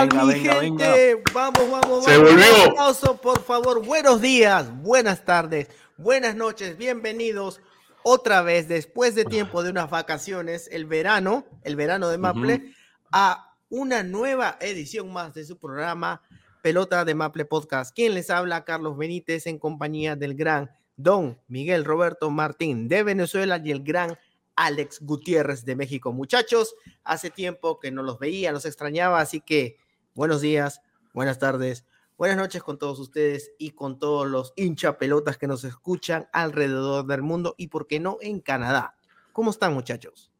[0.00, 1.22] Venga, mi venga, gente?
[1.32, 2.32] Vamos, vamos, Se vamos.
[2.32, 2.64] volvió.
[2.64, 3.84] Un aplauso, por favor.
[3.84, 6.76] Buenos días, buenas tardes, buenas noches.
[6.76, 7.62] Bienvenidos
[8.02, 12.74] otra vez, después de tiempo de unas vacaciones, el verano, el verano de Maple,
[13.10, 16.20] a una nueva edición más de su programa
[16.60, 17.94] Pelota de Maple Podcast.
[17.96, 23.60] Quien les habla, Carlos Benítez, en compañía del gran Don Miguel Roberto Martín de Venezuela
[23.64, 24.18] y el gran
[24.56, 26.12] Alex Gutiérrez de México.
[26.12, 29.78] Muchachos, hace tiempo que no los veía, los extrañaba, así que
[30.16, 30.80] buenos días,
[31.12, 31.84] buenas tardes,
[32.16, 37.06] buenas noches con todos ustedes y con todos los hincha pelotas que nos escuchan alrededor
[37.06, 38.96] del mundo y, por qué no, en Canadá.
[39.32, 40.32] ¿Cómo están, muchachos?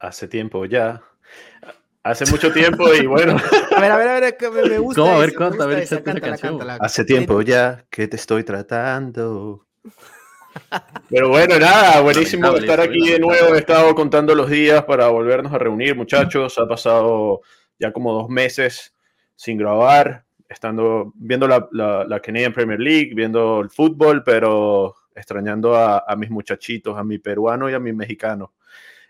[0.00, 1.00] Hace tiempo ya.
[2.02, 3.36] Hace mucho tiempo y bueno,
[3.76, 5.00] A ver, a ver, a ver, que me, me gusta.
[5.00, 5.14] ¿Cómo?
[5.14, 6.78] A ver, canta, a ver, esa, cántala, cántala.
[6.80, 9.68] hace tiempo ya que te estoy tratando.
[11.08, 13.54] Pero bueno, nada, buenísimo Lamentable, estar aquí de nuevo.
[13.54, 16.58] He estado contando los días para volvernos a reunir, muchachos.
[16.58, 17.42] Ha pasado
[17.78, 18.91] ya como dos meses
[19.42, 25.74] sin grabar, estando viendo la, la- la Canadian Premier League, viendo el fútbol, pero extrañando
[25.74, 28.52] a, a mis muchachitos, a mi peruano y a mi mexicano.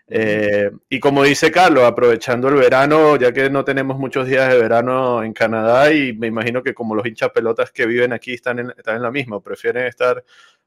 [0.07, 4.57] Eh, y como dice Carlos, aprovechando el verano, ya que no tenemos muchos días de
[4.59, 8.57] verano en Canadá y me imagino que como los hinchas pelotas que viven aquí están
[8.59, 10.23] en, están en la misma, prefieren estar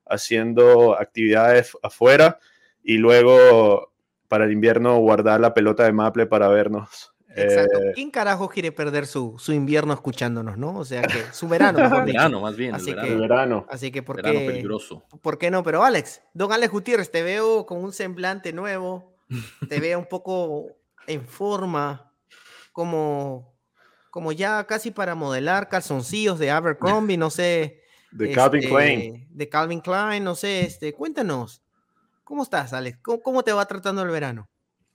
[0.06, 2.38] haciendo actividades afuera
[2.84, 3.92] y luego
[4.28, 7.15] para el invierno guardar la pelota de Maple para vernos.
[7.42, 7.78] Exacto.
[7.78, 10.76] Eh, ¿Quién carajo quiere perder su, su invierno escuchándonos, no?
[10.78, 12.16] O sea que su verano, mejor dicho.
[12.18, 13.20] Verano, más bien, el Así que- el verano.
[13.20, 13.66] verano.
[13.68, 14.46] Así que, ¿por Verano qué?
[14.46, 15.04] peligroso.
[15.22, 15.62] ¿Por qué no?
[15.62, 19.14] Pero Alex, don Alex Gutiérrez, te veo con un semblante nuevo,
[19.68, 20.66] te veo un poco
[21.06, 22.12] en forma,
[22.72, 23.54] como,
[24.10, 27.82] como ya casi para modelar calzoncillos de Abercrombie, no sé.
[28.12, 29.28] De Calvin este, Klein.
[29.30, 31.60] De Calvin Klein, no sé, este, cuéntanos,
[32.24, 32.98] ¿cómo estás, Alex?
[33.02, 34.48] ¿Cómo, cómo te va tratando el verano?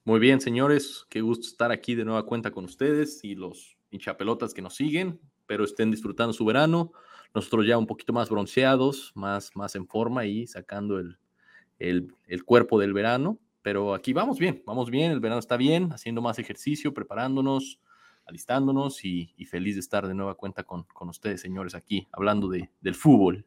[0.03, 1.05] Muy bien, señores.
[1.09, 5.19] Qué gusto estar aquí de nueva cuenta con ustedes y los hinchapelotas que nos siguen.
[5.45, 6.91] Pero estén disfrutando su verano.
[7.35, 11.19] Nosotros ya un poquito más bronceados, más, más en forma y sacando el,
[11.77, 13.39] el, el cuerpo del verano.
[13.61, 15.11] Pero aquí vamos bien, vamos bien.
[15.11, 17.79] El verano está bien, haciendo más ejercicio, preparándonos,
[18.25, 22.47] alistándonos y, y feliz de estar de nueva cuenta con, con ustedes, señores, aquí hablando
[22.49, 23.45] de, del fútbol.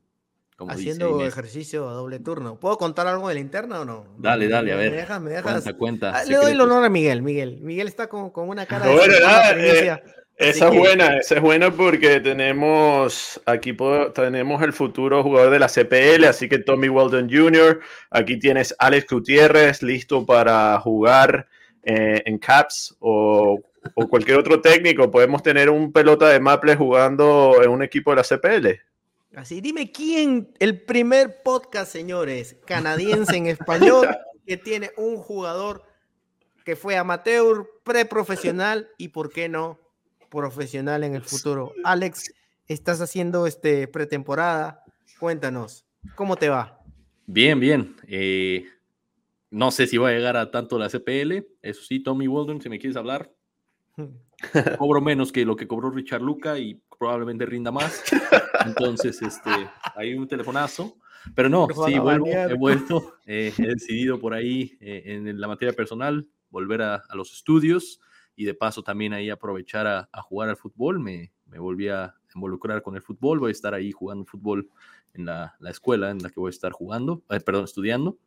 [0.56, 2.60] Como Haciendo ejercicio a doble turno.
[2.60, 4.04] ¿Puedo contar algo de la interna o no?
[4.18, 4.92] Dale, dale, a ¿Me ver.
[4.92, 5.20] dejas?
[5.20, 5.42] ¿Me dejas?
[5.52, 6.12] Cuenta, cuenta.
[6.14, 7.58] Ah, le doy el honor a Miguel, Miguel.
[7.60, 10.78] Miguel está con, con una cara de Bueno, cercana nada, primicia, así Esa es que-
[10.78, 13.76] buena, esa es buena porque tenemos aquí
[14.14, 17.80] tenemos el futuro jugador de la CPL, así que Tommy Weldon Jr.
[18.10, 21.48] Aquí tienes Alex Gutiérrez listo para jugar
[21.82, 23.58] eh, en Caps o,
[23.94, 25.10] o cualquier otro técnico.
[25.10, 28.80] Podemos tener un pelota de Maple jugando en un equipo de la CPL.
[29.36, 34.06] Así, dime quién, el primer podcast, señores, canadiense en español,
[34.46, 35.82] que tiene un jugador
[36.64, 39.80] que fue amateur, preprofesional y, ¿por qué no,
[40.30, 41.72] profesional en el futuro?
[41.84, 42.32] Alex,
[42.68, 44.84] estás haciendo este pretemporada.
[45.18, 45.84] Cuéntanos,
[46.14, 46.80] ¿cómo te va?
[47.26, 47.96] Bien, bien.
[48.06, 48.66] Eh,
[49.50, 51.46] no sé si va a llegar a tanto la CPL.
[51.60, 53.32] Eso sí, Tommy Weldon, si me quieres hablar,
[54.78, 58.02] cobro menos que lo que cobró Richard Luca y probablemente rinda más.
[58.66, 59.50] Entonces, este,
[59.94, 60.96] hay un telefonazo.
[61.34, 65.72] Pero no, sí, vuelvo, he vuelto, eh, he decidido por ahí eh, en la materia
[65.72, 67.98] personal volver a, a los estudios
[68.36, 71.00] y de paso también ahí aprovechar a, a jugar al fútbol.
[71.00, 74.68] Me, me volví a involucrar con el fútbol, voy a estar ahí jugando fútbol
[75.14, 78.18] en la, la escuela en la que voy a estar jugando, eh, perdón, estudiando.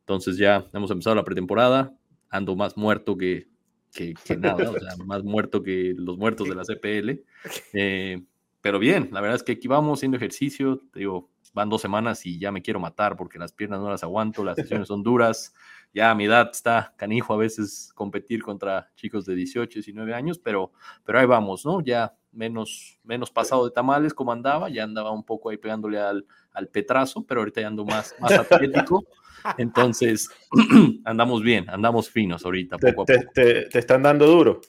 [0.00, 1.94] Entonces ya hemos empezado la pretemporada,
[2.30, 3.48] ando más muerto que,
[3.96, 7.24] que, que nada, o sea, más muerto que los muertos de la CPL.
[7.72, 8.22] Eh,
[8.60, 12.26] pero bien, la verdad es que aquí vamos haciendo ejercicio, te digo, van dos semanas
[12.26, 15.54] y ya me quiero matar porque las piernas no las aguanto, las sesiones son duras,
[15.94, 20.38] ya a mi edad está canijo a veces competir contra chicos de 18, 19 años,
[20.38, 20.72] pero,
[21.04, 21.80] pero ahí vamos, ¿no?
[21.80, 26.24] Ya menos, menos pasado de tamales como andaba, ya andaba un poco ahí pegándole al,
[26.52, 29.04] al petrazo, pero ahorita ya ando más, más atlético,
[29.58, 30.28] entonces
[31.04, 33.12] andamos bien, andamos finos ahorita, Te, a te- poco.
[33.34, 34.60] te- te están dando duro.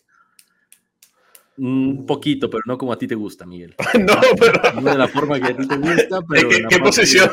[1.59, 3.73] Un poquito, pero no como a ti te gusta, Miguel.
[3.99, 6.69] no, pero No de la forma que a ti te gusta, pero ¿qué, en la
[6.69, 7.29] qué parte- posición,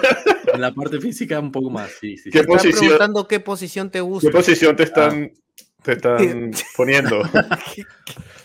[0.54, 2.30] En la parte física un poco más, sí, sí.
[2.30, 2.80] ¿Qué posición?
[2.80, 4.28] preguntando qué posición te gusta.
[4.28, 5.30] qué posición te están
[5.84, 7.22] te están poniendo?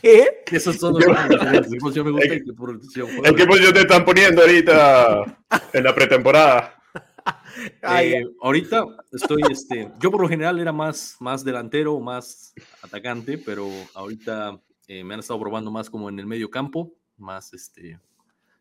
[0.01, 0.43] ¿Qué?
[0.51, 1.71] Esos son los diferentes.
[1.71, 3.25] ¿Qué posición me gusta y qué posición juego?
[3.25, 5.37] ¿En qué posición te están poniendo ahorita
[5.73, 6.75] en la pretemporada?
[7.81, 13.37] Ay, Eh, ahorita estoy, este, yo por lo general era más, más delantero, más atacante,
[13.37, 17.99] pero ahorita eh, me han estado probando más como en el medio campo, más este,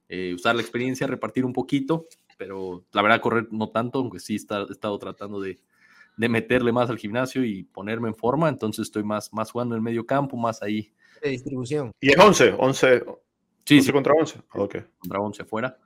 [0.09, 4.35] eh, usar la experiencia, repartir un poquito, pero la verdad correr no tanto, aunque sí
[4.35, 5.59] está- he estado tratando de,
[6.19, 9.79] de meterle más al gimnasio y ponerme en forma, entonces estoy más, más jugando en
[9.79, 10.93] el medio campo, más ahí.
[11.23, 11.93] de distribución.
[12.01, 13.05] Y es 11, 11,
[13.65, 14.41] Sí, 11 sí, contra 11.
[14.55, 14.77] Ok.
[14.99, 15.79] contra 11 afuera.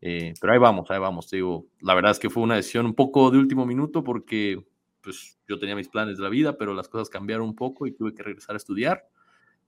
[0.00, 1.28] Eh, pero ahí vamos, ahí vamos.
[1.28, 4.62] te digo, la verdad es que fue una decisión un poco de último minuto porque
[5.02, 7.92] pues yo tenía mis planes de la vida, pero las cosas cambiaron un poco y
[7.92, 9.08] tuve que regresar a estudiar.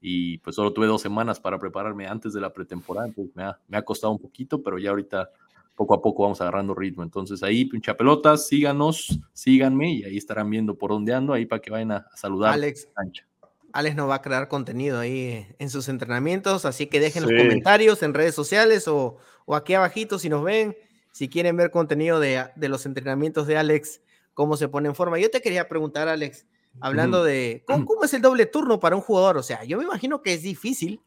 [0.00, 3.59] Y pues solo tuve dos semanas para prepararme antes de la pretemporada, entonces me ha,
[3.69, 5.31] me ha costado un poquito, pero ya ahorita
[5.78, 7.04] poco a poco vamos agarrando ritmo.
[7.04, 11.62] Entonces ahí, pincha pelotas, síganos, síganme y ahí estarán viendo por dónde ando, ahí para
[11.62, 12.52] que vayan a, a saludar.
[12.52, 13.25] Alex, Cancha.
[13.72, 17.30] Alex nos va a crear contenido ahí en sus entrenamientos, así que dejen Sí.
[17.32, 20.76] los comentarios en redes sociales o, o aquí abajito si nos ven,
[21.12, 24.00] si quieren ver contenido de, de los entrenamientos de Alex,
[24.34, 25.19] cómo se pone en forma.
[25.20, 26.44] Yo te quería preguntar, Alex,
[26.81, 29.84] hablando de ¿cómo, cómo es el doble turno para un jugador, o sea, yo me
[29.84, 31.00] imagino que es difícil,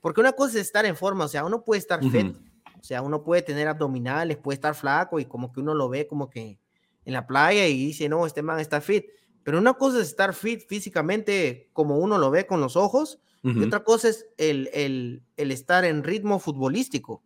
[0.00, 2.36] porque una cosa es estar en forma, o sea, uno puede estar fit.
[2.82, 6.06] O sea, uno puede tener abdominales, puede estar flaco y como que uno lo ve
[6.08, 6.58] como que
[7.04, 9.06] en la playa y dice, no, este man está fit.
[9.44, 13.64] Pero una cosa es estar fit físicamente como uno lo ve con los ojos y
[13.64, 17.24] otra cosa es el, el, el estar en ritmo futbolístico.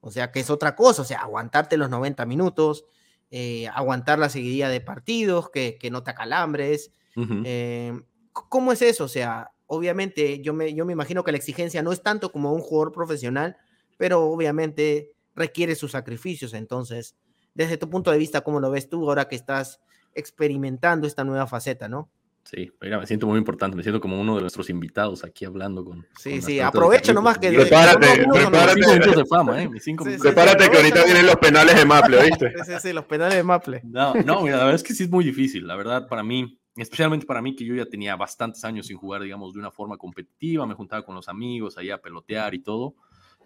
[0.00, 2.84] O sea, que es otra cosa, o sea, aguantarte los 90 minutos,
[3.30, 6.92] eh, aguantar la seguidilla de partidos, que, que no te acalambres.
[7.16, 7.42] Ujú.
[7.46, 9.04] Eh, c- ¿Cómo es eso?
[9.04, 12.52] O sea, obviamente yo me, yo me imagino que la exigencia no es tanto como
[12.52, 13.56] un jugador profesional,
[13.96, 16.54] pero obviamente requiere sus sacrificios.
[16.54, 17.16] Entonces,
[17.54, 19.80] desde tu punto de vista, ¿cómo lo ves tú ahora que estás
[20.14, 22.10] experimentando esta nueva faceta, no?
[22.44, 25.82] Sí, mira, me siento muy importante, me siento como uno de nuestros invitados aquí hablando
[25.82, 26.06] con.
[26.18, 27.14] Sí, con sí, Carlitos.
[27.14, 27.48] nomás que...
[27.48, 29.16] Sí, Prepárate, prepárate.
[29.16, 29.70] De fama, ¿eh?
[29.80, 32.50] Cinco Sí, sí, Prepárate que ahorita vienen los penales de Maple, ¿viste?
[32.50, 33.80] Sí, sí, sí, los penales de Maple.
[33.84, 35.66] No, no, mira, la verdad es que sí es muy difícil.
[35.66, 39.22] La verdad, para mí, especialmente para mí, que yo ya tenía bastantes años sin jugar,
[39.22, 42.94] digamos, de una forma competitiva, me juntaba con los amigos allá a pelotear y todo.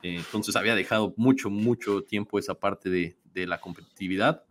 [0.02, 4.44] Eh, entonces había dejado mucho, mucho tiempo esa parte de, de la competitividad.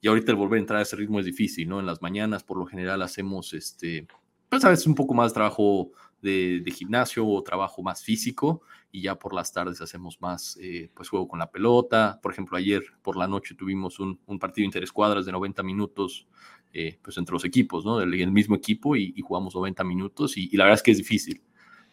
[0.00, 1.78] Y ahorita el volver a entrar a ese ritmo es difícil, ¿no?
[1.80, 4.06] En las mañanas, por lo general, hacemos este,
[4.48, 5.92] pues a veces un poco más trabajo
[6.22, 8.62] de, de gimnasio o trabajo más físico
[8.92, 12.18] y ya por las tardes hacemos más eh, pues juego con la pelota.
[12.22, 16.26] Por ejemplo, ayer por la noche tuvimos un, un partido interescuadras de 90 minutos
[16.72, 18.00] eh, pues entre los equipos, ¿no?
[18.00, 20.98] El, mismo equipo y, y jugamos 90 minutos y, y la verdad es que es
[20.98, 21.42] difícil.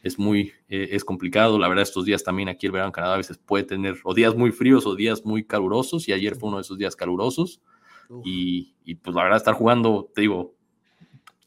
[0.02, 1.58] Es muy, eh, es complicado.
[1.58, 4.14] La verdad, estos días también aquí el verano en Canadá a veces puede tener o
[4.14, 7.62] días muy fríos o días muy calurosos y ayer fue uno de esos días calurosos
[8.24, 10.56] y, y, pues la verdad estar jugando, te digo,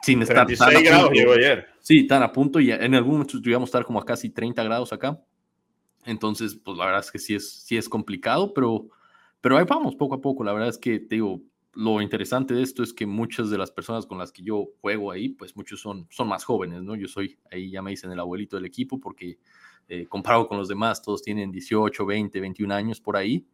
[0.02, 1.20] sin estar tan 36 a grados punto.
[1.20, 1.66] llegó ayer.
[1.80, 4.92] Sí, tan a punto y en algún momento tuvimos estar como a casi 30 grados
[4.92, 5.20] acá.
[6.04, 8.88] Entonces, pues la verdad es que sí es, sí es complicado, pero,
[9.40, 10.44] pero ahí vamos poco a poco.
[10.44, 11.40] La verdad es que te digo,
[11.72, 15.12] lo interesante de esto es que muchas de las personas con las que yo juego
[15.12, 16.96] ahí, pues muchos son, son más jóvenes, ¿no?
[16.96, 19.38] Yo soy, ahí ya me dicen el abuelito del equipo porque
[19.88, 23.46] eh, comparado con los demás, todos tienen 18, 20, 21 años por ahí.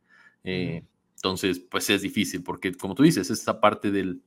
[0.44, 0.84] Eh,
[1.14, 4.22] entonces, pues es difícil porque, como tú dices, es esa parte del,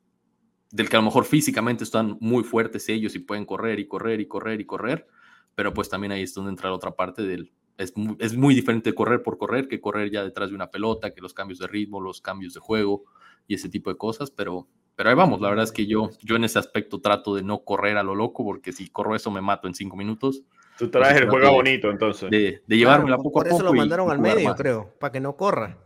[0.72, 4.20] del que a lo mejor físicamente están muy fuertes ellos y pueden correr y correr
[4.22, 5.08] y correr y correr,
[5.56, 7.52] pero pues también ahí es donde entra la otra parte del...
[7.80, 11.12] Es muy, es muy diferente correr por correr que correr ya detrás de una pelota,
[11.14, 13.06] que los cambios de ritmo, los cambios de juego
[13.48, 16.36] y ese tipo de cosas, pero, pero ahí vamos, la verdad es que yo, yo
[16.36, 19.42] en ese aspecto trato de no correr a lo loco, porque si corro eso me
[19.42, 20.44] mato en cinco minutos,
[20.78, 22.30] Tú traes el juego de- bonito, entonces.
[22.30, 23.70] de, de llevármela Claro, poco por a eso poco.
[23.70, 24.58] lo y- mandaron y al medio, más.
[24.58, 25.78] creo, para que no corra.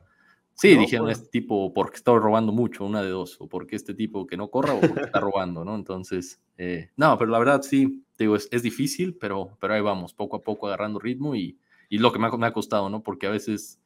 [0.56, 0.82] Sí, ¿no?
[0.82, 4.26] dijeron Por- este tipo porque está robando mucho, una de dos, o porque este tipo
[4.28, 5.76] que no corra o porque está robando, ¿no?
[5.76, 9.82] Entonces, eh, no, pero la verdad sí, te digo, es, es difícil, pero, pero ahí
[9.82, 11.58] vamos, poco a poco agarrando ritmo y,
[11.94, 13.04] y lo que me ha, me ha costado, ¿no?
[13.04, 13.80] Porque a veces,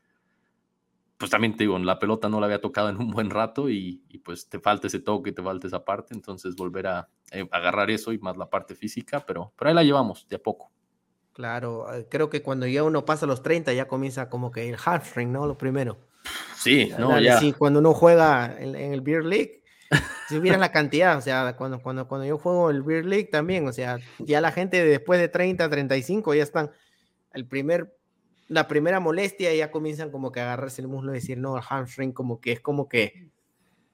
[1.18, 4.02] pues también te digo, la pelota no la había tocado en un buen rato y,
[4.08, 7.92] y pues te falta ese toque, te falta esa parte, entonces volver a eh, agarrar
[7.92, 10.72] eso y más la parte física, pero, pero ahí la llevamos de a poco.
[11.34, 14.78] Claro, eh, creo que cuando ya uno pasa los 30 ya comienza como que el
[14.78, 15.46] hamstring, ¿no?
[15.46, 15.98] Lo primero.
[16.56, 17.40] Sí, no, ya.
[17.40, 19.64] sí, cuando uno juega en, en el Beer League,
[20.30, 23.68] si vieran la cantidad, o sea, cuando, cuando, cuando yo juego el Beer League también,
[23.68, 26.72] o sea, ya la gente después de 30, 35 ya están,
[27.38, 27.96] el primer,
[28.48, 31.64] la primera molestia ya comienzan como que a agarrarse el muslo y decir, no, el
[31.64, 33.30] hamstring como que es como que,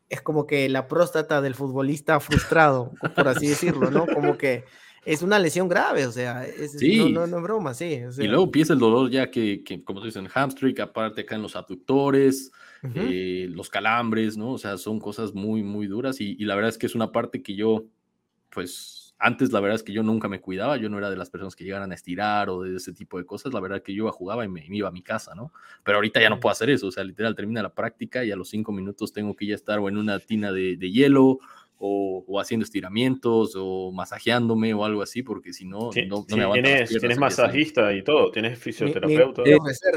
[0.09, 4.05] es como que la próstata del futbolista frustrado, por así decirlo, ¿no?
[4.07, 4.63] Como que
[5.05, 6.97] es una lesión grave, o sea, es, Sí.
[6.97, 8.01] no, no, no es broma, sí.
[8.03, 10.79] o sea, Y luego empieza el dolor ya que, que como se dice, en hamstring,
[10.79, 12.51] aparte acá en los abductores,
[12.95, 14.51] eh, los calambres, ¿no?
[14.51, 17.11] O sea, son cosas muy, muy duras y, y la verdad es que es una
[17.11, 17.85] parte que yo,
[18.49, 21.29] pues, antes la verdad es que yo nunca me cuidaba, yo no era de las
[21.29, 23.93] personas que llegaran a estirar o de ese tipo de cosas, la verdad es que
[23.93, 25.51] yo jugaba y me, iba a mi casa, ¿no?
[25.83, 28.35] Pero ahorita ya no puedo hacer eso, o sea, literal termina la práctica y a
[28.35, 31.39] los cinco minutos tengo que ya estar o en una tina de, hielo
[31.77, 37.17] o, haciendo estiramientos o masajeándome o algo así, porque si no, no, me Tienes, tienes
[37.17, 39.43] masajista y todo, tienes fisioterapeuta.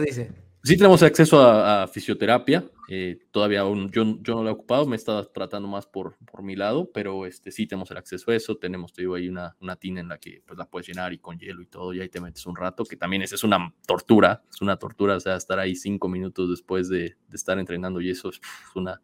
[0.04, 0.32] dice.
[0.66, 4.96] Sí tenemos acceso a, fisioterapia, eh, todavía aún, yo, yo no lo he ocupado, me
[4.96, 8.56] estado tratando más por, por mi lado, pero este, sí tenemos el acceso a eso,
[8.56, 11.18] tenemos, te digo, ahí una, una tina en la que pues, la puedes llenar y
[11.18, 13.72] con hielo y todo, y ahí te metes un rato, que también es, es una
[13.86, 18.00] tortura, es una tortura, o sea, estar ahí cinco minutos después de, de estar entrenando
[18.00, 18.40] y eso es
[18.74, 19.00] una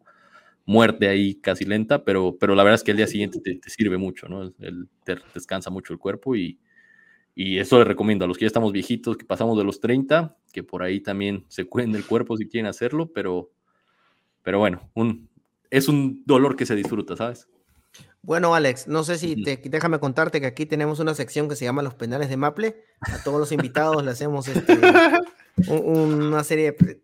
[0.67, 3.71] muerte ahí casi lenta, pero, pero la verdad es que el día siguiente te, te
[3.71, 4.53] sirve mucho, ¿no?
[4.59, 6.59] El, te descansa mucho el cuerpo y,
[7.35, 10.37] y eso les recomiendo a los que ya estamos viejitos, que pasamos de los 30,
[10.53, 13.51] que por ahí también se cuiden el cuerpo si quieren hacerlo, pero,
[14.43, 15.29] pero bueno, un,
[15.71, 17.49] es un dolor que se disfruta, ¿sabes?
[18.25, 21.65] Bueno, Alex, no sé si te, déjame contarte que aquí tenemos una sección que se
[21.65, 22.85] llama Los Penales de Maple.
[23.01, 24.79] A todos los invitados le hacemos este,
[25.69, 27.03] una serie de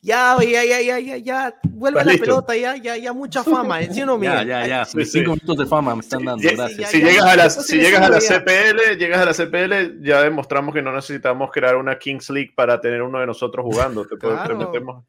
[0.00, 4.02] ya, ya, ya, ya, ya, ya, vuelve la pelota, ya, ya, ya, mucha fama, ¿sí
[4.02, 4.46] o no, Miguel?
[4.46, 6.90] Ya, ya, ya, cinco minutos de fama me están dando, gracias.
[6.90, 10.72] Si, llegas, a la, si llegas a la CPL, llegas a la CPL, ya demostramos
[10.72, 15.04] que no necesitamos crear una Kings League para tener uno de nosotros jugando, te, claro.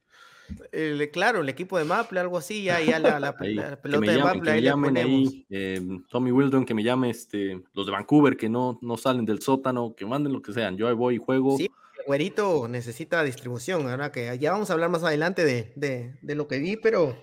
[0.72, 4.51] El, claro, el equipo de Maple, algo así, ya, ya la, la, pelota de Maple,
[4.51, 5.79] ahí llamen ahí, eh,
[6.10, 9.93] Tommy Wildon, que me llame, este, los de Vancouver, que no, no salen del sótano,
[9.96, 11.58] que manden lo que sean, yo ahí voy y juego.
[11.58, 11.69] Sí
[12.09, 16.57] güerito necesita distribución, ahora que ya vamos a hablar más adelante de, de, lo que
[16.57, 17.15] vi, pero...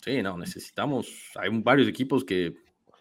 [0.00, 2.54] Sí, no, necesitamos, hay varios equipos que,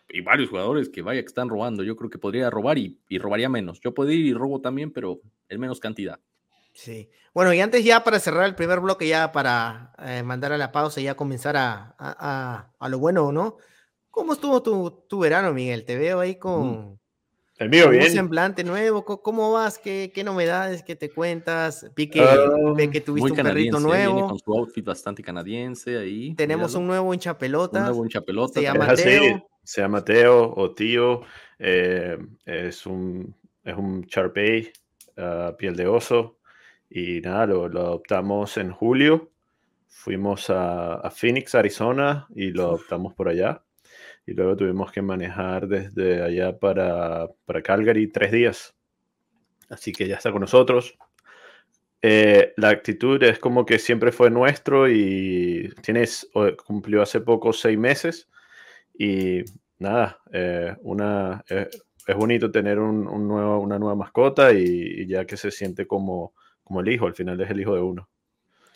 [0.09, 3.19] y varios jugadores que vaya que están robando, yo creo que podría robar y, y
[3.19, 3.79] robaría menos.
[3.81, 6.19] Yo puedo ir y robo también, pero en menos cantidad.
[6.73, 7.11] Sí.
[7.35, 10.71] Bueno, y antes ya para cerrar el primer bloque, ya para eh, mandar a la
[10.71, 13.57] pausa y ya comenzar a, a, a, lo bueno, ¿no?
[14.09, 15.85] ¿Cómo estuvo tu, tu, verano, Miguel?
[15.85, 16.99] Te veo ahí con,
[17.57, 18.03] el mío bien.
[18.03, 19.79] Un semblante nuevo, ¿cómo vas?
[19.79, 21.89] ¿Qué, qué novedades que te cuentas?
[21.95, 24.13] Vi que, uh, que tuviste un perrito nuevo.
[24.13, 26.35] Viene con su outfit bastante canadiense ahí.
[26.35, 27.79] Tenemos un nuevo hinchapelota.
[27.79, 28.53] Un nuevo hinchapelota.
[28.53, 29.49] Se llama Teo.
[29.63, 31.21] se llama Teo o Tío.
[31.57, 34.71] Eh, es un, es un Charpey,
[35.17, 36.37] uh, piel de oso.
[36.89, 39.31] Y nada, lo, lo, adoptamos en julio.
[39.87, 43.63] Fuimos a, a Phoenix, Arizona, y lo adoptamos por allá
[44.27, 48.75] y luego tuvimos que manejar desde allá para, para Calgary tres días.
[49.69, 50.97] Así que ya está con nosotros.
[52.01, 56.29] Eh, la actitud es como que siempre fue nuestro y tienes,
[56.65, 58.29] cumplió hace poco seis meses
[58.93, 59.43] y
[59.79, 61.69] nada, eh, una, eh,
[62.05, 66.33] es bonito tener un, nuevo, una nueva mascota y, y, ya que se siente como,
[66.63, 68.09] como el hijo, al final es el hijo de uno.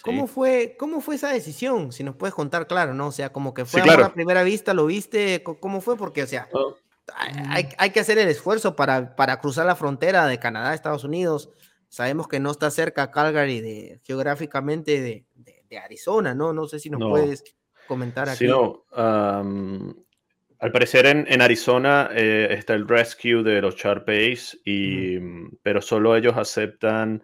[0.03, 1.91] ¿Cómo, fue, ¿Cómo fue esa decisión?
[1.91, 3.07] Si nos puedes contar, claro, ¿no?
[3.07, 5.43] O sea, como que fue a la primera vista, ¿lo viste?
[5.43, 5.97] ¿Cómo fue?
[5.97, 6.75] Porque, o sea, oh.
[7.15, 11.03] hay, hay, que hacer el esfuerzo para, para cruzar la frontera de Canadá a Estados
[11.03, 11.49] Unidos.
[11.89, 15.25] Sabemos que no está cerca Calgary de, geográficamente de,
[15.69, 16.51] de, Arizona, ¿no?
[16.51, 17.43] No sé si nos puedes
[17.87, 18.45] comentar aquí.
[18.45, 18.85] Sí, no.
[18.93, 25.17] al parecer en, en Arizona eh, está el rescue de los Sharpays, y,
[25.63, 27.23] pero solo ellos aceptan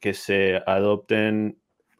[0.00, 1.57] que se adopten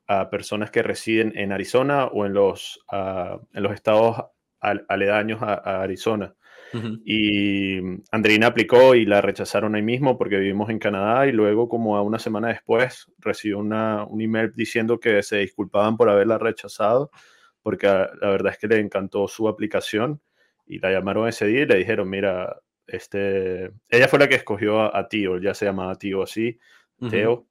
[0.09, 4.17] a personas que residen en Arizona o en los, uh, en los estados
[4.61, 6.35] aledaños a, Arizona.
[7.05, 7.79] Y
[8.11, 12.03] Andreina aplicó y la rechazaron ahí mismo porque vivimos en Canadá y luego como a
[12.03, 17.11] una semana después recibió una, un email diciendo que se disculpaban por haberla rechazado
[17.63, 20.21] porque la verdad es que le encantó su aplicación
[20.67, 24.95] y la llamaron ese día y le dijeron, mira, este, ella fue la que escogió
[24.95, 26.59] a, Tío, ya se llamaba Tío así,
[27.11, 27.47] Teo.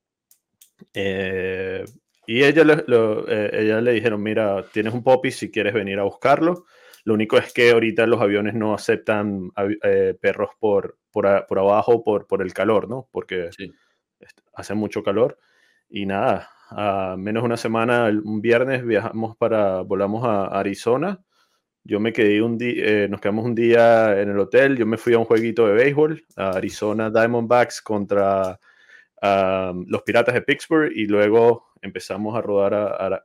[0.94, 1.86] Eh,
[2.28, 2.84] y ella le,
[3.30, 6.66] eh, ella le dijeron, mira, tienes un poppy si quieres venir a buscarlo.
[7.06, 9.50] Lo único es que ahorita los aviones no aceptan
[9.82, 13.08] eh, perros por, por, por, abajo por, por el calor, ¿no?
[13.14, 13.50] Porque
[14.54, 15.38] hace mucho calor.
[15.90, 21.22] Y nada, a menos una semana, un viernes viajamos para, volamos a Arizona.
[21.86, 24.76] Yo me quedé un día, eh, nos quedamos un día en el hotel.
[24.76, 28.60] Yo me fui a un jueguito de béisbol, a Arizona Diamondbacks contra
[29.22, 32.74] los Piratas de Pittsburgh y luego empezamos a rodar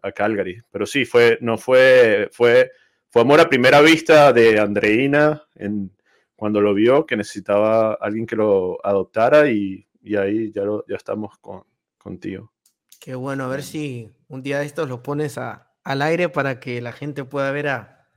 [0.02, 0.60] a, Calgary.
[0.70, 2.72] Pero sí, fue, no fue, fue,
[3.08, 5.90] fue amor a primera vista de Andreina en,
[6.36, 10.96] cuando lo vio, que necesitaba alguien que lo adoptara y, y ahí ya, lo, ya
[10.96, 11.62] estamos con,
[11.98, 12.52] contigo.
[13.00, 16.60] Qué bueno, a ver si un día de estos lo pones a, al aire para
[16.60, 18.08] que la gente pueda ver a...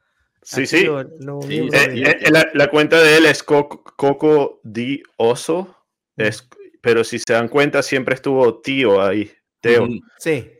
[0.41, 0.85] Sí, sí.
[0.85, 5.75] Eh, eh, la, cuenta de él es Coco, Coco Di Oso,
[6.17, 6.47] es,
[6.81, 9.31] pero si se dan cuenta siempre estuvo tío ahí.
[9.61, 9.87] Teo.
[10.19, 10.51] Sí.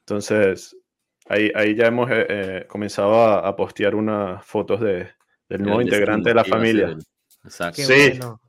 [0.00, 0.76] Entonces,
[1.28, 5.08] ahí, ahí ya hemos eh, comenzado a, postear unas fotos de,
[5.48, 6.96] del nuevo integrante de la familia.
[7.44, 7.82] Exacto.
[7.86, 8.40] Qué bueno.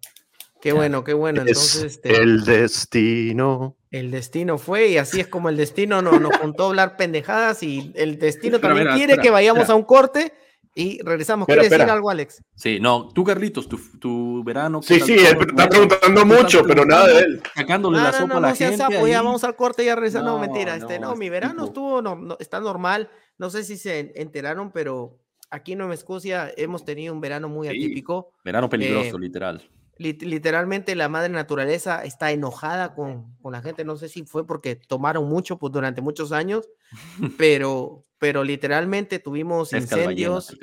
[0.60, 1.42] Qué bueno, qué bueno.
[1.42, 3.78] Entonces, este, el destino.
[3.92, 7.92] El destino fue, y así es como el destino nos, nos contó hablar pendejadas, y
[7.96, 10.34] el destino también quiere que vayamos a un corte
[10.78, 11.48] y regresamos.
[11.48, 12.44] ¿Quieres decir algo, Alex?
[12.56, 14.84] Sí, no, tú, Carlitos, tu, tu verano.
[14.84, 17.42] Sí, sí, él está preguntando mucho, pero nada de él.
[17.56, 18.78] Sacándole la sopa a la gente.
[19.10, 20.32] ya vamos al corte y ya regresamos.
[20.32, 23.10] No, mentira, este, no, mi verano estuvo, no, está normal.
[23.40, 25.20] No sé si se enteraron, pero
[25.50, 28.34] aquí en Nueva Escocia hemos tenido un verano muy atípico.
[28.46, 29.70] Verano peligroso, eh, literal.
[29.98, 33.84] literalmente la madre naturaleza está enojada con, con, la gente.
[33.84, 36.70] No sé si fue porque tomaron mucho pues, durante muchos años,
[37.38, 40.56] pero, pero literalmente tuvimos incendios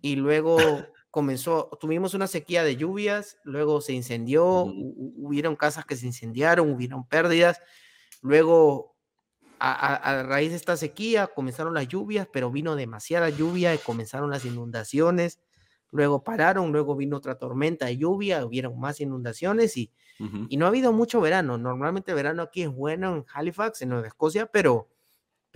[0.00, 0.58] y luego
[1.10, 7.06] comenzó, tuvimos una sequía de lluvias, luego se incendió, hubieron casas que se incendiaron, hubieron
[7.08, 7.60] pérdidas,
[8.22, 8.96] luego
[9.58, 14.44] a, raíz de esta sequía comenzaron las lluvias, pero vino demasiada lluvia y comenzaron las
[14.44, 15.40] inundaciones.
[15.90, 19.92] Luego pararon, luego vino otra tormenta de lluvia, hubieron más inundaciones y,
[20.48, 21.56] y no ha habido mucho verano.
[21.56, 24.90] Normalmente el verano aquí es bueno en Halifax, en Nueva Escocia, pero,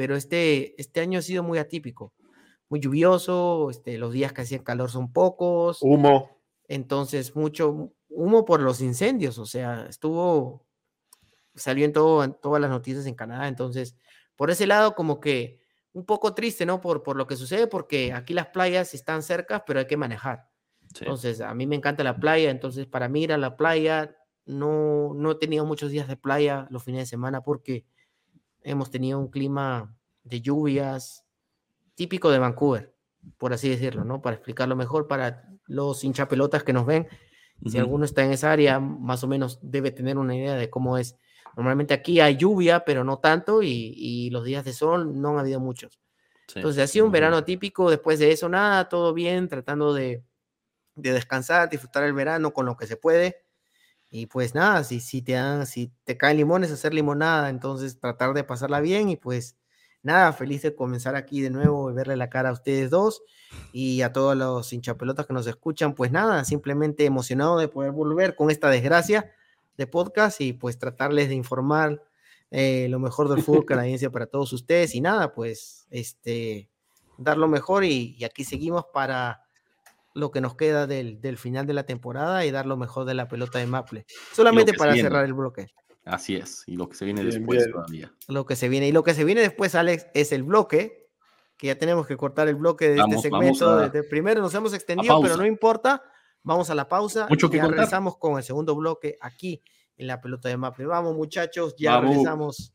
[0.01, 2.15] pero este, este año ha sido muy atípico,
[2.71, 5.83] muy lluvioso, este, los días que hacían calor son pocos.
[5.83, 6.41] Humo.
[6.69, 10.65] Entonces, mucho humo por los incendios, o sea, estuvo
[11.55, 13.47] salió en, todo, en todas las noticias en Canadá.
[13.47, 13.95] Entonces,
[14.37, 15.61] por ese lado, como que
[15.93, 16.81] un poco triste, ¿no?
[16.81, 20.49] Por, por lo que sucede, porque aquí las playas están cerca, pero hay que manejar.
[20.99, 24.17] Entonces, a mí me encanta la playa, entonces para mí ir a la playa,
[24.47, 27.85] no, no he tenido muchos días de playa los fines de semana porque
[28.63, 31.25] hemos tenido un clima de lluvias
[31.95, 32.95] típico de Vancouver,
[33.39, 34.23] por así decirlo, ¿no?
[34.23, 37.09] Para explicarlo mejor para los hinchapelotas que nos ven.
[37.67, 40.97] Si alguno está en esa área, más o menos debe tener una idea de cómo
[40.97, 41.17] es
[41.57, 45.61] Normalmente aquí hay lluvia, pero no tanto, y, los días de sol no han habido
[45.61, 46.01] muchos.
[46.55, 47.91] Entonces, ha sido un verano típico.
[47.91, 50.25] Después de eso, nada, todo bien, tratando de,
[50.97, 53.45] descansar, disfrutar el verano con lo que se puede.
[54.11, 58.35] Y pues nada, si, si, te dan, si te caen limones, hacer limonada, entonces tratar
[58.35, 59.57] de pasarla bien y pues
[60.03, 63.23] nada, feliz de comenzar aquí de nuevo y verle la cara a ustedes dos
[63.73, 68.35] y a todos los hinchapelotas que nos escuchan, pues nada, simplemente emocionado de poder volver
[68.35, 69.33] con esta desgracia
[69.77, 72.03] de podcast y pues tratarles de informar
[72.51, 76.69] eh, lo mejor del fútbol canadiense para todos ustedes y nada, pues este,
[77.17, 79.43] dar lo mejor y, aquí seguimos para
[80.15, 83.15] lo que nos queda del, del, final de la temporada y dar lo mejor de
[83.15, 84.07] la pelota de Maple.
[84.33, 85.69] Solamente para cerrar el bloque.
[86.05, 88.13] Así es, y lo que se viene después todavía.
[88.27, 91.09] Lo que se viene, y lo que se viene después, Alex, es el bloque,
[91.57, 93.93] que ya tenemos que cortar el bloque de este segmento.
[94.09, 96.03] primero nos hemos extendido, pero no importa,
[96.43, 97.27] Vamos a la pausa.
[97.29, 99.63] Mucho que ya regresamos con el segundo bloque aquí
[99.97, 100.87] en la pelota de Maple.
[100.87, 102.73] Vamos, muchachos, ya regresamos.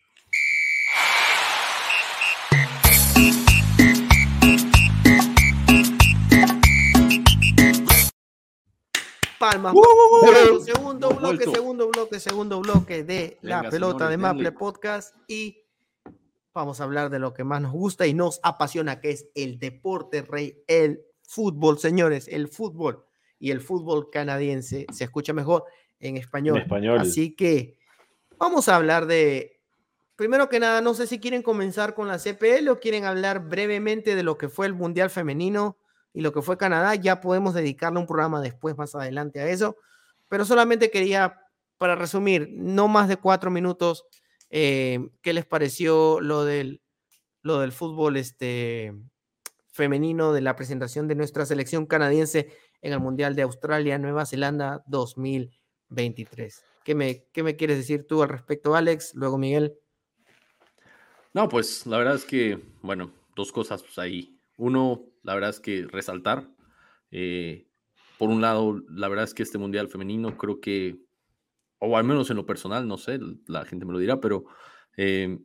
[9.40, 9.74] Palmas.
[10.64, 15.64] segundo bloque, segundo bloque, segundo bloque de la pelota de Maple Podcast y
[16.54, 19.60] vamos a hablar de lo que más nos gusta y nos apasiona, que es el
[19.60, 23.06] deporte rey, el fútbol, señores, el fútbol
[23.40, 25.66] y el fútbol canadiense se escucha mejor
[26.00, 26.60] en español.
[26.60, 27.00] español.
[27.00, 27.78] Así que
[28.38, 29.60] vamos a hablar de,
[30.16, 34.16] primero que nada, no sé si quieren comenzar con la CPL o quieren hablar brevemente
[34.16, 35.78] de lo que fue el Mundial Femenino
[36.16, 36.96] y lo que fue Canadá.
[36.96, 39.78] Ya podemos dedicarle un programa después, más adelante a eso.
[40.30, 41.40] Pero solamente quería,
[41.78, 44.06] para resumir, no más de cuatro minutos,
[44.50, 46.82] eh, ¿qué les pareció lo del,
[47.42, 48.94] lo del fútbol este,
[49.76, 52.50] femenino, de la presentación de nuestra selección canadiense
[52.82, 56.64] en el Mundial de Australia, Nueva Zelanda 2023.
[56.86, 59.14] ¿Qué me, qué me quieres decir tú al respecto, Alex?
[59.16, 59.78] Luego, Miguel.
[61.34, 64.40] No, pues la verdad es que, bueno, dos cosas pues, ahí.
[64.56, 66.50] Uno, la verdad es que resaltar.
[67.12, 67.68] Eh,
[68.18, 70.98] por un lado, la verdad es que este Mundial femenino creo que,
[71.80, 74.46] o al menos en lo personal, no sé, la gente me lo dirá, pero
[74.96, 75.40] eh,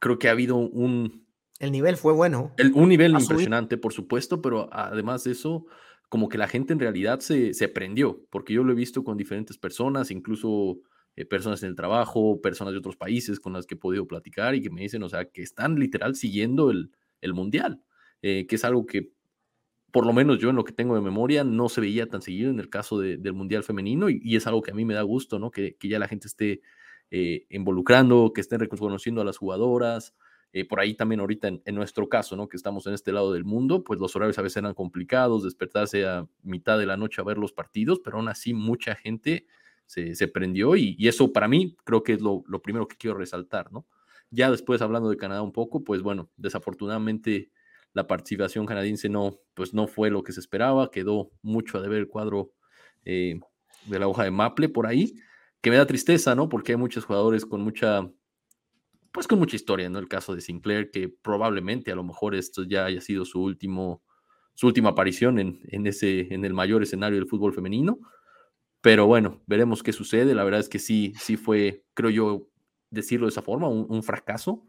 [0.00, 1.26] creo que ha habido un...
[1.58, 2.54] El nivel fue bueno.
[2.74, 5.66] un nivel impresionante, por supuesto, pero además de eso,
[6.08, 9.16] como que la gente en realidad se, se prendió, porque yo lo he visto con
[9.16, 10.78] diferentes personas, incluso
[11.16, 14.54] eh, personas en el trabajo, personas de otros países con las que he podido platicar
[14.54, 16.90] y que me dicen, o sea, que están literal siguiendo el,
[17.22, 17.82] el mundial,
[18.22, 19.15] eh, que es algo que
[19.96, 22.50] por lo menos yo en lo que tengo de memoria no se veía tan seguido
[22.50, 25.38] en el caso del mundial femenino y, es algo que a mí me da gusto,
[25.38, 25.50] ¿no?
[25.50, 26.60] Que, que ya la gente esté
[27.10, 30.14] eh, involucrando, que estén reconociendo a las jugadoras,
[30.52, 32.46] eh, por ahí también ahorita en, nuestro caso, ¿no?
[32.46, 36.04] Que estamos en este lado del mundo, pues los horarios a veces eran complicados, despertarse
[36.06, 39.46] a mitad de la noche a ver los partidos, pero aún así mucha gente
[39.86, 43.16] se, se prendió y, eso para mí creo que es lo, lo, primero que quiero
[43.16, 43.86] resaltar, ¿no?
[44.28, 47.50] Ya después hablando de Canadá un poco, pues bueno, desafortunadamente
[47.96, 52.00] la participación canadiense no, pues no fue lo que se esperaba, quedó mucho a deber
[52.00, 52.52] el cuadro
[53.06, 53.40] eh,
[53.86, 55.14] de la hoja de Maple por ahí,
[55.62, 56.50] que me da tristeza, ¿no?
[56.50, 58.06] Porque hay muchos jugadores con mucha,
[59.12, 59.98] pues con mucha historia, ¿no?
[59.98, 64.02] El caso de Sinclair, que probablemente a lo mejor esto ya haya sido su último,
[64.52, 67.98] su última aparición en, en ese, en el mayor escenario del fútbol femenino.
[68.82, 70.34] Pero bueno, veremos qué sucede.
[70.34, 72.50] La verdad es que sí, sí fue, creo yo,
[72.90, 74.68] decirlo de esa forma, un, fracaso,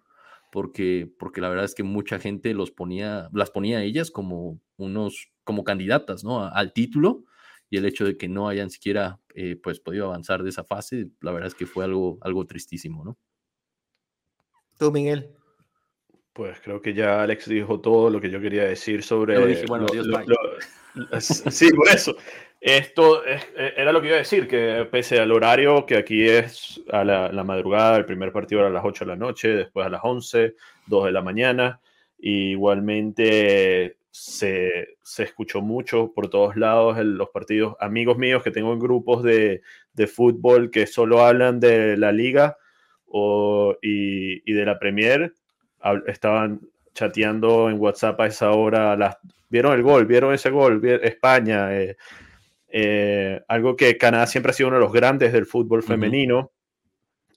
[0.51, 4.59] porque, porque la verdad es que mucha gente los ponía, las ponía a ellas como
[4.77, 6.43] unos, como candidatas, ¿no?
[6.43, 7.23] al título,
[7.69, 11.09] y el hecho de que no hayan siquiera eh, pues podido avanzar de esa fase,
[11.21, 13.17] la verdad es que fue algo, algo tristísimo, ¿no?
[14.77, 15.31] Tú, Miguel.
[16.33, 19.65] Pues creo que ya Alex dijo todo lo que yo quería decir sobre.
[19.65, 19.87] bueno,
[21.19, 22.15] sí, por eso.
[22.59, 23.39] Esto e,
[23.77, 27.43] era lo que iba a decir, que pese al horario que aquí es a la,
[27.43, 30.55] madrugada, el primer partido era a las 8 de la noche, después a las 11,
[30.87, 31.79] 2 de la mañana,
[32.17, 37.75] igualmente se, se, escuchó mucho por todos lados en los partidos.
[37.79, 39.61] Amigos míos que tengo en grupos de,
[39.93, 42.57] de fútbol que solo hablan de la liga
[43.05, 45.33] o, y, y, de la Premier,
[46.07, 46.61] estaban
[46.93, 48.97] chateando en WhatsApp a esa hora.
[48.97, 49.17] Las,
[49.49, 50.05] ¿Vieron el gol?
[50.05, 50.81] ¿Vieron ese gol?
[51.03, 51.75] España.
[51.75, 51.95] Eh,
[52.79, 56.51] eh, algo que Canadá siempre ha sido uno de los grandes del fútbol femenino.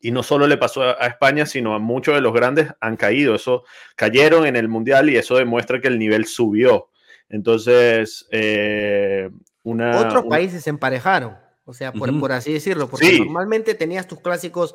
[0.03, 3.35] Y no solo le pasó a, España, sino a muchos de los grandes han caído.
[3.35, 3.65] Eso
[3.97, 6.91] cayeron en el Mundial y eso demuestra que el nivel subió.
[7.31, 9.31] Entonces, eh,
[9.63, 14.21] una, Otros países se emparejaron, o sea, por, por así decirlo, porque normalmente tenías tus
[14.21, 14.75] clásicos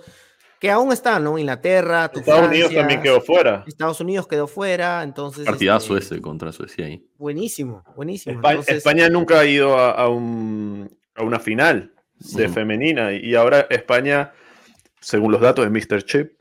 [0.66, 1.38] que aún están, ¿no?
[1.38, 3.64] Inglaterra, Estados Unidos también quedó fuera.
[3.68, 5.46] Estados Unidos quedó fuera, entonces.
[5.46, 7.08] Partidazo este, ese contra Suecia ahí.
[7.20, 8.42] Buenísimo, buenísimo.
[8.66, 11.94] España, nunca ha ido a, un, a una final
[12.34, 14.34] de femenina y ahora España,
[15.00, 16.04] según los datos de Mr.
[16.04, 16.32] Chip,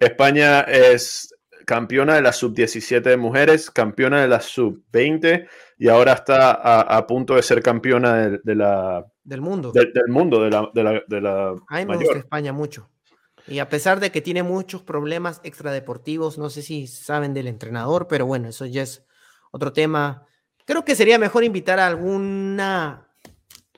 [0.00, 1.34] España es
[1.66, 7.34] campeona de la sub-17 de mujeres, campeona de la sub-20 y ahora está a, punto
[7.34, 9.04] de ser campeona de, la...
[9.22, 9.70] Del mundo.
[9.72, 12.88] del mundo, de la, de la, de la A mí me gusta España mucho.
[13.48, 18.08] Y a pesar de que tiene muchos problemas extradeportivos, no sé si saben del entrenador,
[18.08, 19.04] pero bueno, eso ya es
[19.52, 20.26] otro tema.
[20.64, 23.08] Creo que sería mejor invitar a alguna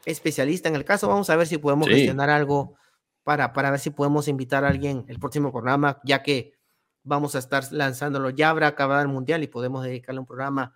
[0.07, 1.09] especialista en el caso.
[1.09, 2.77] Vamos a ver si podemos gestionar algo
[3.25, 6.55] para, para ver si podemos invitar a alguien el próximo programa, ya que
[7.03, 8.31] vamos a estar lanzándolo.
[8.31, 10.75] Ya habrá acabado el mundial y podemos dedicarle un programa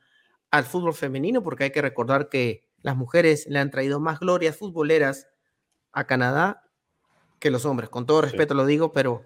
[0.50, 4.56] al fútbol femenino, porque hay que recordar que las mujeres le han traído más glorias
[4.56, 5.28] futboleras
[5.92, 6.62] a Canadá
[7.42, 7.90] que los hombres.
[7.90, 9.24] Con todo respeto lo digo, pero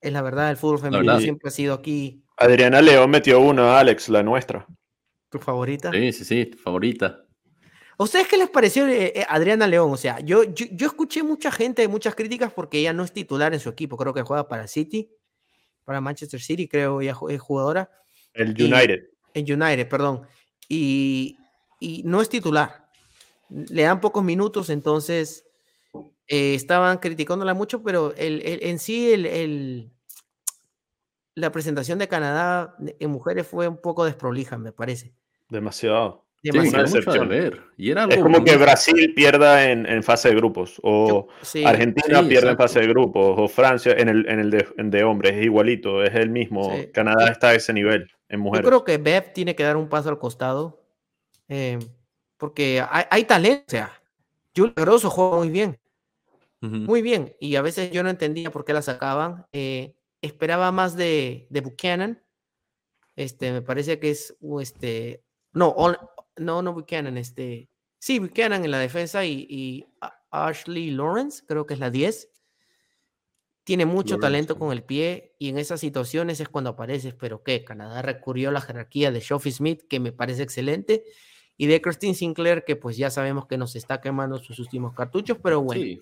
[0.00, 2.22] es la verdad, el fútbol femenino siempre ha sido aquí.
[2.36, 4.64] Adriana León metió uno, Alex, la nuestra.
[5.28, 5.90] ¿Tu favorita?
[5.90, 7.24] Sí, sí, sí, tu favorita.
[7.98, 9.90] ¿A ustedes qué les pareció eh, eh, Adriana León?
[9.92, 13.58] O sea, yo, yo, escuché mucha gente, muchas críticas porque ella no es titular en
[13.58, 13.96] su equipo.
[13.96, 15.10] Creo que juega para City,
[15.84, 17.90] para Manchester City, creo, ella es jugadora.
[18.34, 19.00] El United.
[19.34, 20.22] en United, perdón.
[20.68, 21.36] Y,
[21.80, 22.88] y no es titular.
[23.48, 25.47] Le dan pocos minutos, entonces
[26.28, 29.90] eh, estaban criticándola mucho, pero el, en sí el,
[31.34, 35.14] la presentación de Canadá en mujeres fue un poco desprolija, me parece.
[35.48, 36.26] Demasiado.
[36.42, 37.26] Demasiado.
[37.26, 37.60] ver.
[37.76, 41.28] Y era es como que Brasil pierda en, fase de grupos, o
[41.64, 45.34] Argentina pierda en fase de grupos, o Francia en el, en el de, de, hombres,
[45.34, 46.72] es igualito, es el mismo.
[46.92, 48.64] Canadá está a ese nivel en mujeres.
[48.64, 50.84] Yo creo que Bev tiene que dar un paso al costado,
[51.48, 51.78] eh,
[52.36, 53.92] porque hay, hay, talento, o sea,
[54.54, 55.78] Julio Grosso juega muy bien,
[56.60, 59.46] muy bien, y a veces yo no entendía por qué la sacaban.
[59.52, 62.22] Eh, esperaba más de, de, Buchanan.
[63.16, 65.24] Este, me parece que es este.
[65.52, 65.74] No,
[66.36, 67.70] no, no Buchanan, este.
[67.98, 69.86] Sí, Buchanan en la defensa y,
[70.30, 72.30] Ashley Lawrence, creo que es la 10.
[73.64, 77.64] Tiene mucho talento con el pie y en esas situaciones es cuando apareces, pero que
[77.64, 81.04] Canadá recurrió a la jerarquía de Sophie Smith, que me parece excelente,
[81.56, 85.38] y de Christine Sinclair, que pues ya sabemos que nos está quemando sus últimos cartuchos,
[85.42, 86.00] pero bueno.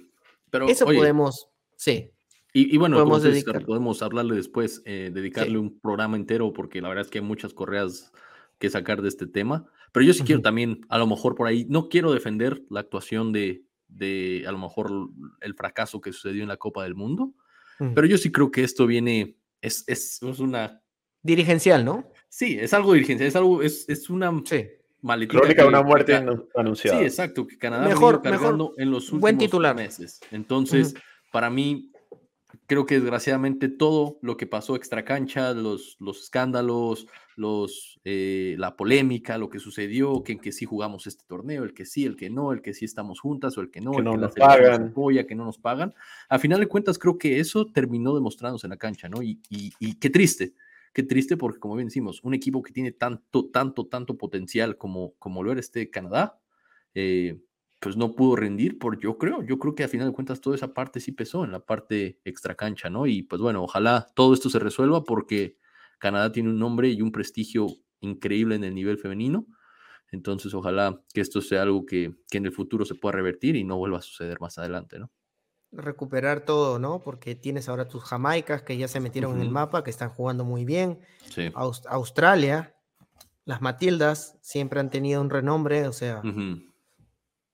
[0.57, 2.11] Pero, Eso podemos, sí.
[2.55, 7.11] Y, bueno, podemos, podemos hablarle después, eh, dedicarle un programa entero, porque la verdad es
[7.11, 8.11] que hay muchas correas
[8.59, 9.67] que sacar de este tema.
[9.93, 13.31] Pero yo sí quiero también, a lo mejor por ahí, no quiero defender la actuación
[13.31, 14.91] de, de a lo mejor
[15.43, 17.35] el fracaso que sucedió en la Copa del Mundo,
[17.95, 20.81] pero yo sí creo que esto viene, es, es, es, una...
[21.23, 22.11] Dirigencial, ¿no?
[22.31, 24.33] Sí, es algo dirigencial, es algo, es, es una...
[24.47, 24.65] Sí
[25.29, 26.15] Crónica de una muerte
[26.55, 26.99] anunciada.
[26.99, 29.75] Sí, exacto, que Canadá mejor, cargando en los últimos buen titular.
[29.75, 30.21] meses.
[30.31, 30.95] Entonces,
[31.33, 31.93] para mí,
[32.67, 38.77] creo que desgraciadamente todo lo que pasó extra cancha, los, los escándalos, los, eh, la
[38.77, 42.17] polémica, lo que sucedió, que en que sí jugamos este torneo, el que sí, el
[42.17, 44.19] que no, el que sí estamos juntas o el que no, que el no que
[44.19, 44.83] nos pagan.
[44.89, 45.95] apoya, que no nos pagan.
[46.29, 49.23] A final de cuentas, creo que eso terminó demostrándose en la cancha, ¿no?
[49.23, 50.55] Y, y, y qué triste,
[50.97, 55.13] Qué triste porque, como bien decimos, un equipo que tiene tanto, tanto, tanto potencial como,
[55.19, 56.41] como lo era este Canadá,
[56.95, 57.39] eh,
[57.83, 60.57] pues no pudo rendir por yo creo, yo creo que a final de cuentas toda
[60.57, 63.07] esa parte sí pesó en la parte extra cancha, ¿no?
[63.07, 65.59] Y pues bueno, ojalá todo esto se resuelva porque
[65.99, 67.67] Canadá tiene un nombre y un prestigio
[68.01, 69.47] increíble en el nivel femenino.
[70.13, 73.65] Entonces, ojalá que esto sea algo que, que en el futuro se pueda revertir y
[73.65, 75.11] no vuelva a suceder más adelante, ¿no?
[75.83, 77.03] Recuperar todo, ¿no?
[77.03, 80.45] Porque tienes ahora tus Jamaicas que ya se metieron en el mapa, que están jugando
[80.45, 81.01] muy bien.
[81.31, 81.51] Sí.
[81.55, 82.77] Australia,
[83.47, 86.21] las Matildas siempre han tenido un renombre, o sea,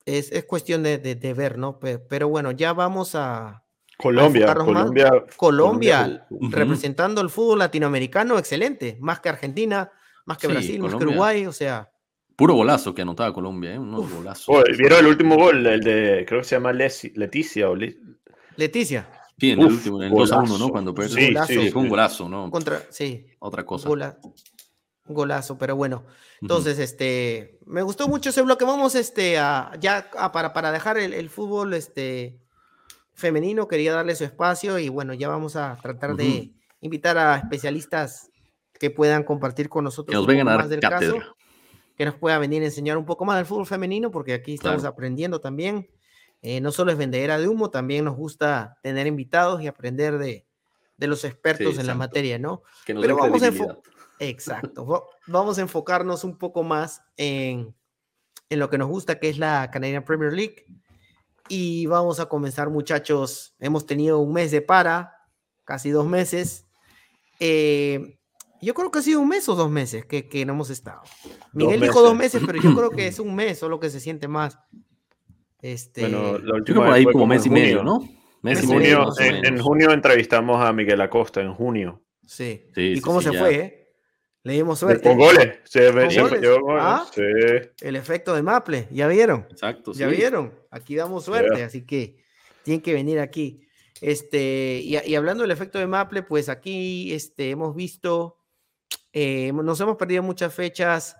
[0.06, 1.78] es, es, cuestión de, de, ver, ¿no?
[1.78, 3.62] Pero, bueno, ya vamos a...
[3.98, 9.92] Colombia, Colombia, Colombia, representando el fútbol latinoamericano, excelente, más que Argentina,
[10.24, 11.90] más que Brasil, más que Uruguay, o sea...
[12.34, 13.78] Puro golazo que anotaba Colombia, ¿eh?
[13.78, 14.64] Unos golazos.
[14.78, 15.66] ¿Vieron el último gol?
[15.66, 17.76] El de, creo que se llama Leticia o
[18.56, 19.08] Leticia.
[19.38, 20.68] Sí, en el último, en el 2 a 1, ¿no?
[20.68, 21.16] Cuando perdió.
[21.16, 22.50] Sí, sí, fue un golazo, ¿no?
[22.50, 23.26] Contra, sí.
[23.38, 23.88] Otra cosa.
[23.88, 26.04] un golazo, pero bueno.
[26.40, 28.64] Entonces, este, me gustó mucho ese bloque.
[28.64, 32.38] Vamos, este, a, ya para, para dejar el, el, fútbol, este,
[33.14, 38.30] femenino, quería darle su espacio y bueno, ya vamos a tratar de invitar a especialistas
[38.78, 40.12] que puedan compartir con nosotros.
[40.12, 41.16] Que nos vengan a dar del caso
[41.96, 44.84] que nos pueda venir a enseñar un poco más del fútbol femenino, porque aquí estamos
[44.84, 45.88] aprendiendo también.
[46.42, 50.44] Eh, no solo es vendedera de humo, también nos gusta tener invitados y aprender de,
[50.96, 52.62] de los expertos en la materia, ¿no?
[52.84, 53.52] Que nos Pero vamos a
[54.18, 55.08] Exacto.
[55.26, 57.74] vamos a enfocarnos un poco más en,
[58.50, 60.64] en lo que nos gusta, que es la Canadian Premier League.
[61.48, 63.54] Y vamos a comenzar, muchachos.
[63.58, 65.16] Hemos tenido un mes de para,
[65.64, 66.66] casi dos meses.
[67.40, 68.18] Eh,
[68.60, 71.02] yo creo que ha sido un mes o dos meses que, que no hemos estado.
[71.52, 74.28] Miguel dijo dos meses, pero yo creo que es un mes, solo que se siente
[74.28, 74.56] más.
[75.62, 76.02] Este...
[76.02, 78.06] Bueno, yo creo por ahí como, mes y medio, ¿no?
[78.42, 82.02] Mes y junio, en, junio entrevistamos a Miguel Acosta, en junio.
[82.26, 82.66] Sí.
[82.76, 83.54] ¿Y cómo se fue?
[83.54, 83.78] Eh?
[84.42, 85.08] Le dimos suerte.
[85.08, 85.60] Con goles.
[85.64, 86.40] Se, ¿Con goles?
[86.70, 87.06] ¿Ah?
[87.14, 87.22] Sí.
[87.80, 89.46] El efecto de Maple, ¿ya vieron?
[89.48, 89.92] Exacto.
[89.92, 90.52] ¿Ya vieron?
[90.70, 92.16] Aquí damos suerte, así que
[92.64, 93.64] tienen que venir aquí.
[94.00, 98.42] Este, y, y, hablando del efecto de Maple, pues aquí este, hemos visto
[99.12, 101.16] eh, nos hemos perdido muchas fechas.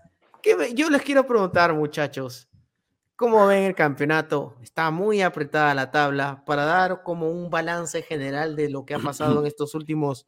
[0.75, 2.49] yo les quiero preguntar, muchachos,
[3.17, 4.57] ¿cómo ven el campeonato?
[4.63, 8.99] Está muy apretada la tabla para dar como un balance general de lo que ha
[8.99, 10.27] pasado en estos últimos,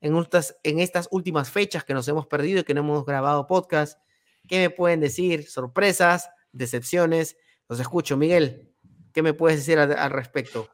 [0.00, 3.46] en estas, en estas últimas fechas que nos hemos perdido y que no hemos grabado
[3.46, 4.00] podcast.
[4.48, 5.48] ¿Qué me pueden decir?
[5.48, 6.30] ¿Sorpresas?
[6.52, 7.36] ¿Decepciones?
[7.68, 8.72] Los escucho, Miguel.
[9.12, 10.68] ¿Qué me puedes decir al, respecto?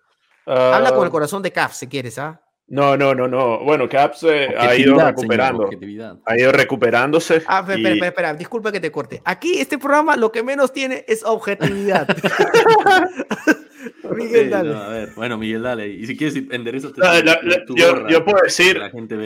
[0.47, 2.43] Habla con el ah, corazón de CAF si quieres, ¿ah?
[2.73, 3.59] No, no, no, no.
[3.59, 5.69] Bueno, Caps eh, ha ido recuperando.
[6.25, 7.43] ha ido recuperándose.
[7.47, 9.21] Ah, espera, espera, espera, disculpa que te corte.
[9.27, 12.09] Aquí este programa lo que menos tiene es objetividad.
[14.17, 14.75] Miguel, dale.
[14.75, 15.87] a ver, bueno, Miguel, dale.
[15.87, 16.93] Y si quieres enderezas
[17.77, 18.81] yo, yo, puedo decir,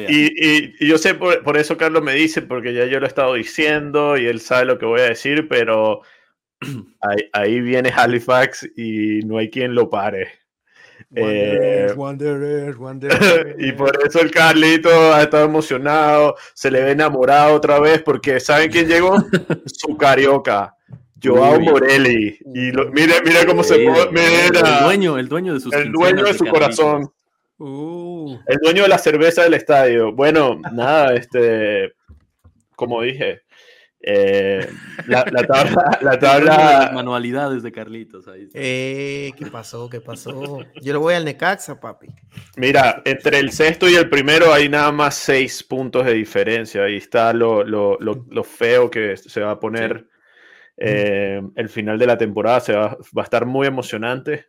[0.08, 3.08] Y, y, yo sé por, por, eso Carlos me dice, porque ya yo lo he
[3.08, 6.00] estado diciendo y él sabe lo que voy a decir, pero
[7.00, 10.45] ahí, ahí viene Halifax y no hay quien lo pare.
[11.14, 11.94] Eh,
[13.58, 18.40] y por eso el Carlito ha estado emocionado, se le ve enamorado otra vez, porque
[18.40, 19.16] ¿saben quién llegó?
[19.66, 20.74] Su carioca.
[21.22, 22.38] Joao Morelli.
[22.54, 26.34] Y mira, mira cómo se mira, el dueño, el dueño de sus El dueño de
[26.34, 27.10] su corazón.
[27.58, 28.38] Uh.
[28.46, 30.12] El dueño de la cerveza del estadio.
[30.12, 31.94] Bueno, nada, este,
[32.74, 33.40] como dije,
[34.08, 34.70] eh,
[35.08, 35.98] la, tabla.
[36.00, 36.92] La tabla...
[36.94, 38.28] manualidades de Carlitos.
[38.28, 39.90] Ahí eh, ¿Qué pasó?
[39.90, 40.60] ¿Qué pasó?
[40.80, 42.06] Yo lo voy al Necaxa, papi.
[42.56, 46.84] Mira, entre el sexto y el primero hay nada más seis puntos de diferencia.
[46.84, 50.08] Ahí está lo, lo, lo, feo que se va a poner.
[50.76, 54.46] Eh, el final de la temporada se va, va a estar muy emocionante.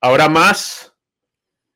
[0.00, 0.92] ahora más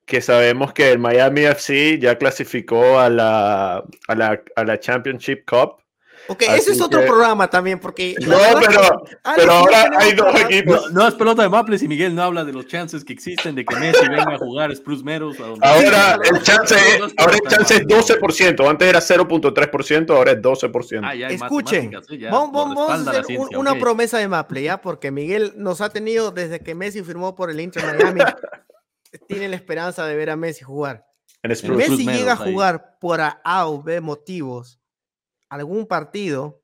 [0.06, 5.44] que sabemos que el Miami FC ya clasificó a la, a la, a la Championship
[5.48, 5.80] Cup.
[6.30, 8.14] Ok, ese es otro programa también, porque.
[8.20, 9.02] No, pero,
[9.34, 10.92] pero ahora hay dos equipos.
[10.92, 13.64] No, es pelota de Maples y Miguel no habla de los chances que existen de
[13.64, 15.36] que Messi venga a jugar Spruce Meadows.
[15.40, 16.76] Ahora, el chance,
[17.16, 18.70] ahora el chance es 12%.
[18.70, 21.00] Antes era 0.3%, ahora es 12%.
[21.02, 21.90] Ah, Escuchen,
[22.30, 24.80] vamos, a hacer una promesa de Maple, ¿ya?
[24.80, 28.20] Porque Miguel nos ha tenido desde que Messi firmó por el Inter Miami.
[29.26, 31.06] tiene la esperanza de ver a Messi jugar.
[31.56, 34.79] Si Messi llega a jugar por A o B motivos
[35.50, 36.62] algún partido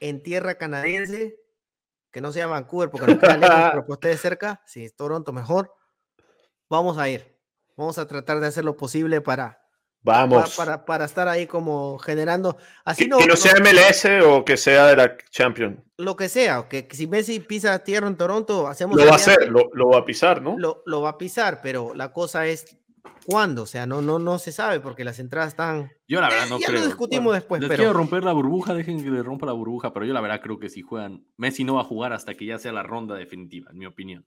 [0.00, 1.36] en tierra canadiense,
[2.10, 5.32] que no sea Vancouver, porque no queda lejos, pero que esté cerca, si es Toronto
[5.32, 5.74] mejor,
[6.70, 7.34] vamos a ir.
[7.76, 9.64] Vamos a tratar de hacer lo posible para,
[10.04, 10.54] Vamos.
[10.54, 12.58] Para, para, estar ahí como generando.
[12.84, 15.78] Así que no, que no sea MLS o que sea de la Champions.
[15.96, 18.98] Lo que sea, que, si Messi pisa tierra en Toronto, hacemos.
[18.98, 20.58] Lo va a hacer, lo, lo, va a pisar, ¿no?
[20.58, 22.76] Lo, lo, va a pisar, pero la cosa es
[23.26, 23.62] ¿Cuándo?
[23.62, 25.90] O sea, no, no, no se sabe porque las entradas están.
[26.08, 26.80] Yo la verdad no ya creo.
[26.80, 27.78] lo discutimos después, Les pero.
[27.84, 30.58] quiero romper la burbuja, dejen que le rompa la burbuja, pero yo la verdad creo
[30.58, 33.70] que si juegan, Messi no va a jugar hasta que ya sea la ronda definitiva,
[33.70, 34.26] en mi opinión.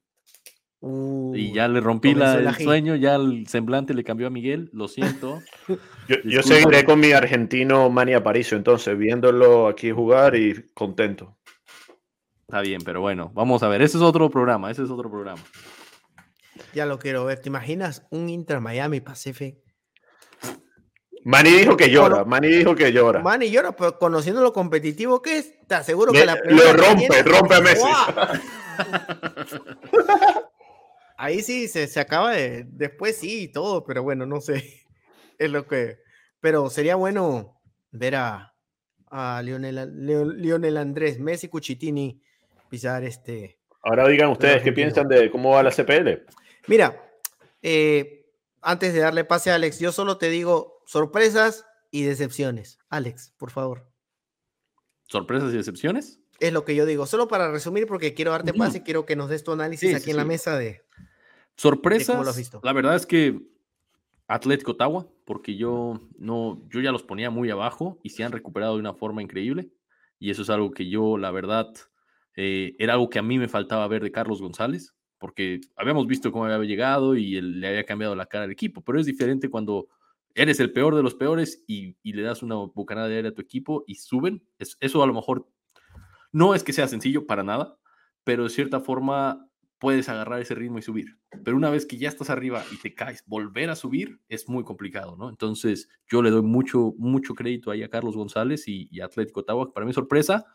[0.79, 4.69] y Uy, ya le rompí la- el sueño, ya el semblante le cambió a Miguel,
[4.73, 5.41] lo siento.
[6.07, 11.37] Yo, yo seguiré con mi argentino Manny Aparicio, entonces, viéndolo aquí jugar y contento.
[12.47, 15.41] Está bien, pero bueno, vamos a ver, ese es otro programa, ese es otro programa.
[16.73, 17.39] Ya lo quiero ver.
[17.39, 19.57] ¿Te imaginas un Inter Miami Pacific?
[21.23, 23.21] Manny dijo que llora, Manny dijo que llora.
[23.21, 26.41] Man, y llora, pero conociendo lo competitivo que es, te aseguro Me- que la lo
[26.41, 27.83] primera rompe, tiene- rompe a Messi.
[31.17, 32.65] Ahí sí se, se acaba de.
[32.67, 34.63] Después sí y todo, pero bueno, no sé.
[35.39, 35.97] Es lo que.
[36.39, 37.59] Pero sería bueno
[37.91, 38.55] ver a,
[39.11, 39.91] a Lionel,
[40.41, 42.21] Lionel Andrés, Messi, Cuchitini
[42.69, 43.59] pisar este.
[43.83, 46.25] Ahora digan ustedes qué piensan de cómo va la CPL.
[46.67, 47.09] Mira,
[47.61, 48.29] eh,
[48.61, 52.79] antes de darle pase a Alex, yo solo te digo sorpresas y decepciones.
[52.89, 53.89] Alex, por favor.
[55.07, 56.19] ¿Sorpresas y decepciones?
[56.39, 57.05] Es lo que yo digo.
[57.05, 58.59] Solo para resumir, porque quiero darte Ujú.
[58.59, 60.83] pase, quiero que nos des tu análisis Sí, aquí sí, en la mesa de.
[61.55, 62.59] Sorpresas, lo has visto?
[62.63, 63.41] la verdad es que
[64.27, 68.75] Atlético Ottawa, porque yo no, yo ya los ponía muy abajo y se han recuperado
[68.75, 69.71] de una forma increíble.
[70.19, 71.67] Y eso es algo que yo, la verdad,
[72.35, 76.31] eh, era algo que a mí me faltaba ver de Carlos González, porque habíamos visto
[76.31, 79.49] cómo había llegado y él, le había cambiado la cara al equipo, pero es diferente
[79.49, 79.87] cuando
[80.35, 83.41] eres el peor de los peores y, le das una bocanada de aire a tu
[83.41, 84.43] equipo y suben.
[84.59, 85.47] Es- eso a lo mejor
[86.31, 87.77] no es que sea sencillo para nada,
[88.23, 89.49] pero de cierta forma
[89.79, 91.17] puedes agarrar ese ritmo y subir.
[91.43, 94.63] Pero una vez que ya estás arriba y te caes, volver a subir es muy
[94.63, 95.29] complicado, ¿no?
[95.29, 99.71] Entonces yo le doy mucho, mucho crédito ahí a Carlos González y, y Atlético Ottawa,
[99.73, 100.45] para mí sorpresa,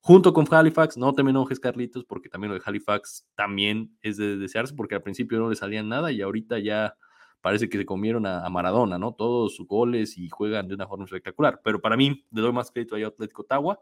[0.00, 4.16] junto con Halifax, no te me enojes Carlitos, porque también lo de Halifax también es
[4.16, 6.96] de desearse, porque al principio no le salían nada y ahorita ya
[7.40, 9.14] parece que se comieron a, Maradona, ¿no?
[9.14, 11.60] Todos sus goles y juegan de una forma espectacular.
[11.64, 13.80] Pero para mí le doy más crédito a Atlético Ottawa.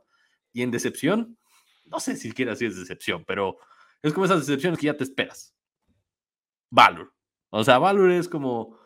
[0.52, 1.36] Y en decepción,
[1.86, 3.58] no sé si siquiera si es decepción, pero
[4.02, 5.54] es como esas decepciones que ya te esperas.
[6.70, 7.12] Valor.
[7.50, 8.78] O sea, Valor es como,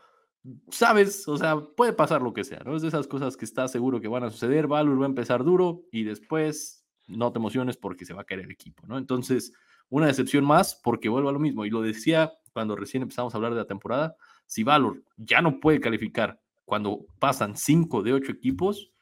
[0.71, 2.77] sabes, o sea, puede pasar lo que sea, ¿no?
[2.77, 4.67] Es de esas cosas que estás seguro que van a suceder.
[4.67, 6.82] Valor va a empezar duro y después
[7.17, 8.99] no te emociones porque se va a caer el equipo, ¿no?
[8.99, 9.53] Entonces,
[9.89, 11.65] una decepción más porque vuelvo a lo mismo.
[11.65, 14.17] Y lo decía cuando recién empezamos a hablar de la temporada.
[14.47, 18.93] Si Valor ya no puede calificar cuando pasan cinco de ocho equipos,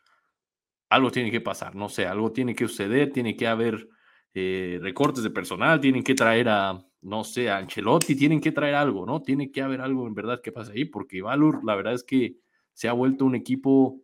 [0.89, 3.89] algo tiene que pasar, no sé, algo tiene que suceder, tiene que haber
[4.35, 8.75] eh, recortes de personal, tienen que traer a, no sé, a Ancelotti, tienen que traer
[8.75, 9.23] algo, ¿no?
[9.23, 12.39] Tiene que haber algo en verdad que pase ahí, porque Valur, la verdad es que
[12.73, 14.01] se ha vuelto un equipo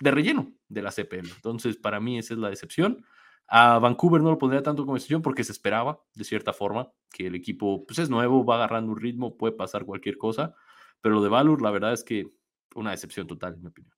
[0.00, 1.30] de relleno de la CPL.
[1.34, 3.04] Entonces, para mí esa es la decepción.
[3.52, 7.26] A Vancouver no lo pondría tanto como decepción porque se esperaba, de cierta forma, que
[7.26, 10.54] el equipo pues, es nuevo, va agarrando un ritmo, puede pasar cualquier cosa,
[11.00, 12.28] pero lo de Valur, la verdad es que
[12.76, 13.92] una decepción total, en mi opinión.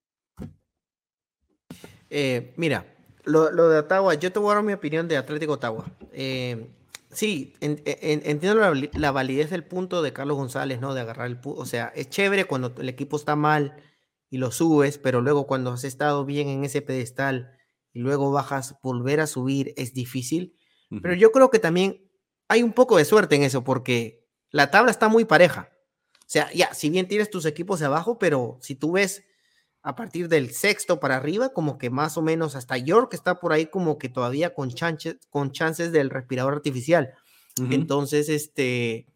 [2.11, 2.87] Eh, mira,
[3.25, 5.85] lo, lo de Ottawa, yo te voy a dar mi opinión de Atlético Ottawa.
[6.13, 6.67] Eh,
[7.11, 10.95] sí, en- en- entiendo la, la validez del punto de Carlos González, ¿no?
[10.95, 11.39] De agarrar el.
[11.45, 13.77] O sea, es chévere cuando el equipo está mal
[14.31, 17.59] y lo subes, pero luego cuando has estado bien en ese pedestal
[17.93, 20.57] y luego bajas, volver a subir es difícil.
[21.03, 22.03] Pero yo creo que también
[22.49, 25.71] hay un poco de suerte en eso, porque la tabla está muy pareja.
[26.19, 29.25] O sea, ya, si bien tienes tus equipos de abajo, pero si tú ves
[29.83, 33.53] a partir del sexto para arriba, como que más o menos hasta York está por
[33.53, 37.15] ahí como que todavía con chances, con chances del respirador artificial.
[37.71, 39.07] Entonces, este,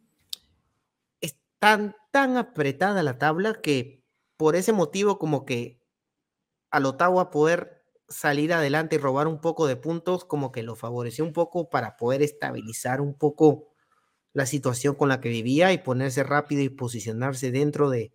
[1.20, 4.02] es tan, tan apretada la tabla que
[4.36, 5.80] por ese motivo como que
[6.70, 7.75] al Ottawa poder
[8.09, 11.97] salir adelante y robar un poco de puntos, como que lo favoreció un poco para
[11.97, 13.69] poder estabilizar un poco
[14.33, 18.12] la situación con la que vivía y ponerse rápido y posicionarse dentro de,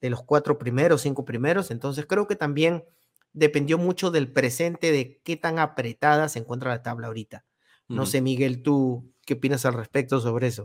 [0.00, 1.70] de los cuatro primeros, cinco primeros.
[1.70, 2.84] Entonces creo que también
[3.32, 7.44] dependió mucho del presente, de qué tan apretada se encuentra la tabla ahorita.
[7.88, 10.64] No sé, Miguel, tú qué opinas al respecto sobre eso.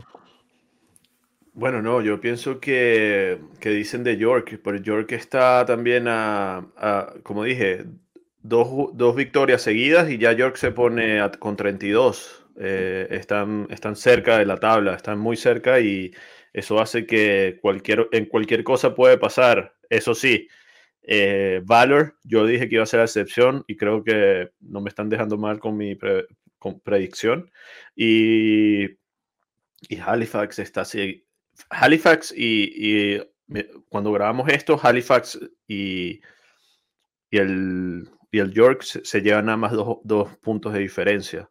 [1.52, 7.14] Bueno, no, yo pienso que, que dicen de York, pero York está también a, a,
[7.22, 7.84] como dije,
[8.42, 12.44] dos, dos victorias seguidas y ya York se pone a- con 32.
[12.60, 16.12] Eh, están, están cerca de la tabla, están muy cerca y
[16.52, 19.74] eso hace que cualquier, en cualquier cosa puede pasar.
[19.88, 20.48] Eso sí,
[21.02, 24.88] eh, Valor, yo dije que iba a ser la excepción y creo que no me
[24.90, 26.26] están dejando mal con mi pre-
[26.58, 27.50] con predicción.
[27.96, 28.84] Y,
[29.88, 31.24] y Halifax está así.
[31.70, 33.22] Halifax y, y
[33.88, 36.20] cuando grabamos esto, Halifax y,
[37.30, 41.48] y, el, y el York se, se llevan nada más dos, dos puntos de diferencia.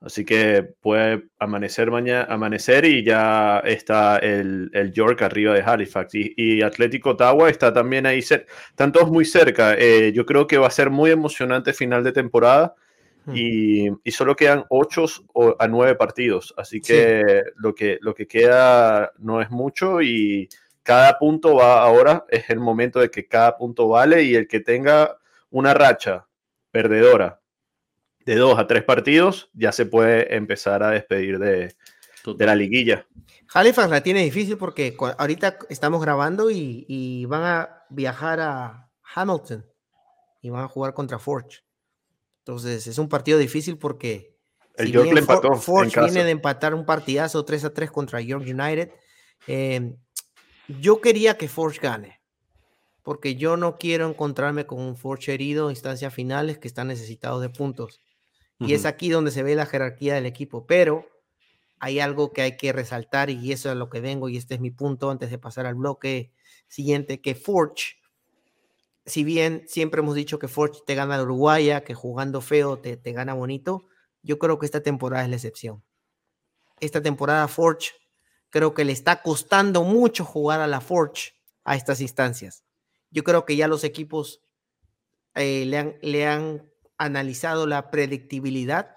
[0.00, 6.12] Así que puede amanecer mañana, amanecer y ya está el, York arriba de Halifax.
[6.14, 9.74] Y, Atlético Ottawa está también ahí, están todos muy cerca.
[9.76, 12.76] Eh, yo creo que va a ser muy emocionante final de temporada.
[13.24, 13.32] Hmm.
[13.34, 15.04] Y, solo quedan 8
[15.58, 16.54] a 9 partidos.
[16.56, 20.48] Así que, lo que lo que queda no es mucho y
[20.84, 24.60] cada punto va ahora, es el momento de que cada punto vale y el que
[24.60, 25.18] tenga
[25.50, 26.26] una racha
[26.70, 27.40] perdedora
[28.24, 31.74] de dos a tres partidos, ya se puede empezar a despedir de,
[32.38, 33.06] la liguilla.
[33.54, 39.64] Halifax la tiene difícil porque ahorita estamos grabando y, van a viajar a Hamilton
[40.42, 41.60] y van a jugar contra Forge.
[42.40, 44.36] Entonces es un partido difícil porque
[44.76, 48.44] el York le empató Forge viene de empatar un partidazo 3 a 3 contra York
[48.46, 48.92] United.
[49.46, 49.96] Eh,
[50.80, 52.17] yo quería que Forge gane
[53.08, 57.40] porque yo no quiero encontrarme con un Forge herido en instancias finales que están necesitados
[57.40, 58.02] de puntos.
[58.58, 60.66] Y es aquí donde se ve la jerarquía del equipo.
[60.66, 61.06] Pero
[61.78, 64.56] hay algo que hay que resaltar y eso es a lo que vengo y este
[64.56, 66.34] es mi punto antes de pasar al bloque
[66.66, 67.94] siguiente, que Forge,
[69.06, 72.98] si bien siempre hemos dicho que Forge te gana la Uruguaya, que jugando feo te,
[72.98, 73.86] te gana bonito,
[74.22, 75.82] yo creo que esta temporada es la excepción.
[76.78, 77.92] Esta temporada Forge
[78.50, 81.32] creo que le está costando mucho jugar a la Forge
[81.64, 82.67] a estas instancias.
[83.10, 84.42] Yo creo que ya los equipos
[85.34, 88.94] eh, le, han, le han analizado la predictibilidad,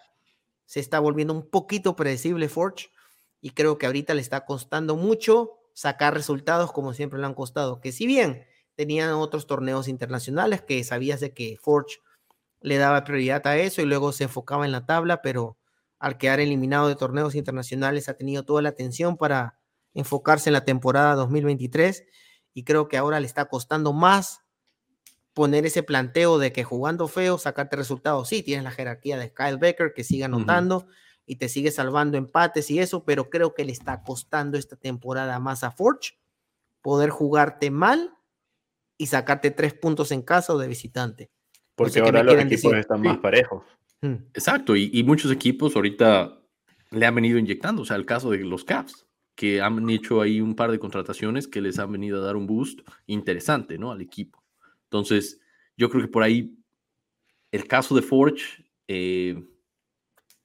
[0.65, 2.89] se está volviendo un poquito predecible Forge
[3.41, 7.81] y creo que ahorita le está costando mucho sacar resultados como siempre le han costado,
[7.81, 8.45] que si bien
[8.75, 11.97] tenían otros torneos internacionales que sabías de que Forge
[12.61, 15.57] le daba prioridad a eso y luego se enfocaba en la tabla, pero
[15.99, 19.59] al quedar eliminado de torneos internacionales ha tenido toda la atención para
[19.93, 22.03] enfocarse en la temporada 2023
[22.53, 24.41] y creo que ahora le está costando más
[25.33, 28.27] poner ese planteo de que jugando feo, sacarte resultados.
[28.27, 30.87] Sí, tienes la jerarquía de Kyle Becker que sigue anotando
[31.25, 35.39] y te sigue salvando empates y eso, pero creo que le está costando esta temporada
[35.39, 36.19] más a Forge
[36.81, 38.13] poder jugarte mal
[38.97, 41.31] y sacarte tres puntos en casa o de visitante.
[41.75, 43.63] Porque ahora los equipos están más parejos.
[44.01, 44.15] Mm.
[44.33, 46.39] Exacto, y, muchos equipos ahorita
[46.89, 49.07] le han venido inyectando, o sea, el caso de los Caps,
[49.41, 52.45] que han hecho ahí un par de contrataciones que les han venido a dar un
[52.45, 53.91] boost interesante, ¿no?
[53.91, 54.43] Al equipo.
[54.83, 55.41] Entonces,
[55.75, 56.55] yo creo que por ahí
[57.51, 59.43] el caso de Forge, eh,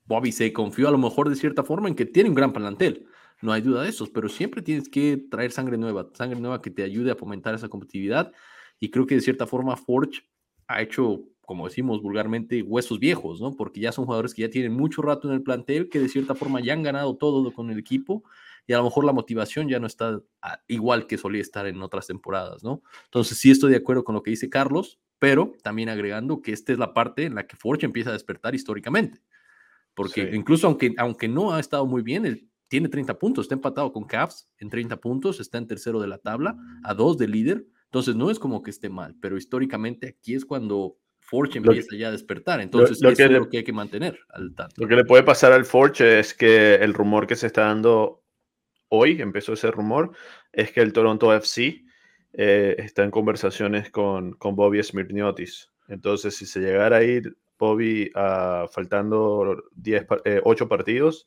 [0.06, 3.06] Bobby se confió a lo mejor de cierta forma en que tiene un gran plantel.
[3.42, 6.70] No hay duda de eso, pero siempre tienes que traer sangre nueva, sangre nueva que
[6.70, 8.32] te ayude a fomentar esa competitividad.
[8.80, 10.22] Y creo que de cierta forma Forge
[10.68, 13.56] ha hecho, como decimos vulgarmente, huesos viejos, ¿no?
[13.56, 16.34] Porque ya son jugadores que ya tienen mucho rato en el plantel, que de cierta
[16.34, 18.24] forma ya han ganado todo con el equipo
[18.66, 20.20] y a lo mejor la motivación ya no está
[20.66, 22.82] igual que solía estar en otras temporadas, ¿no?
[23.04, 26.72] Entonces sí estoy de acuerdo con lo que dice Carlos, pero también agregando que esta
[26.72, 29.20] es la parte en la que Forge empieza a despertar históricamente,
[29.94, 33.92] porque incluso aunque, aunque no ha estado muy bien, él tiene 30 puntos, está empatado
[33.92, 37.66] con Cavs en 30 puntos, está en tercero de la tabla, a dos de líder,
[37.84, 42.08] entonces no es como que esté mal, pero históricamente aquí es cuando Forge empieza ya
[42.08, 42.60] a despertar.
[42.60, 44.80] Entonces, eso es lo que hay que mantener al tanto.
[44.80, 48.22] Lo que le puede pasar al Forge es que el rumor que se está dando
[48.96, 50.12] hoy empezó ese rumor,
[50.52, 51.84] es que el Toronto FC
[52.32, 55.70] eh, está en conversaciones con, con Bobby Smirniotis.
[55.88, 60.06] Entonces, si se llegara a ir Bobby uh, faltando 10,
[60.44, 61.26] 8 eh, partidos,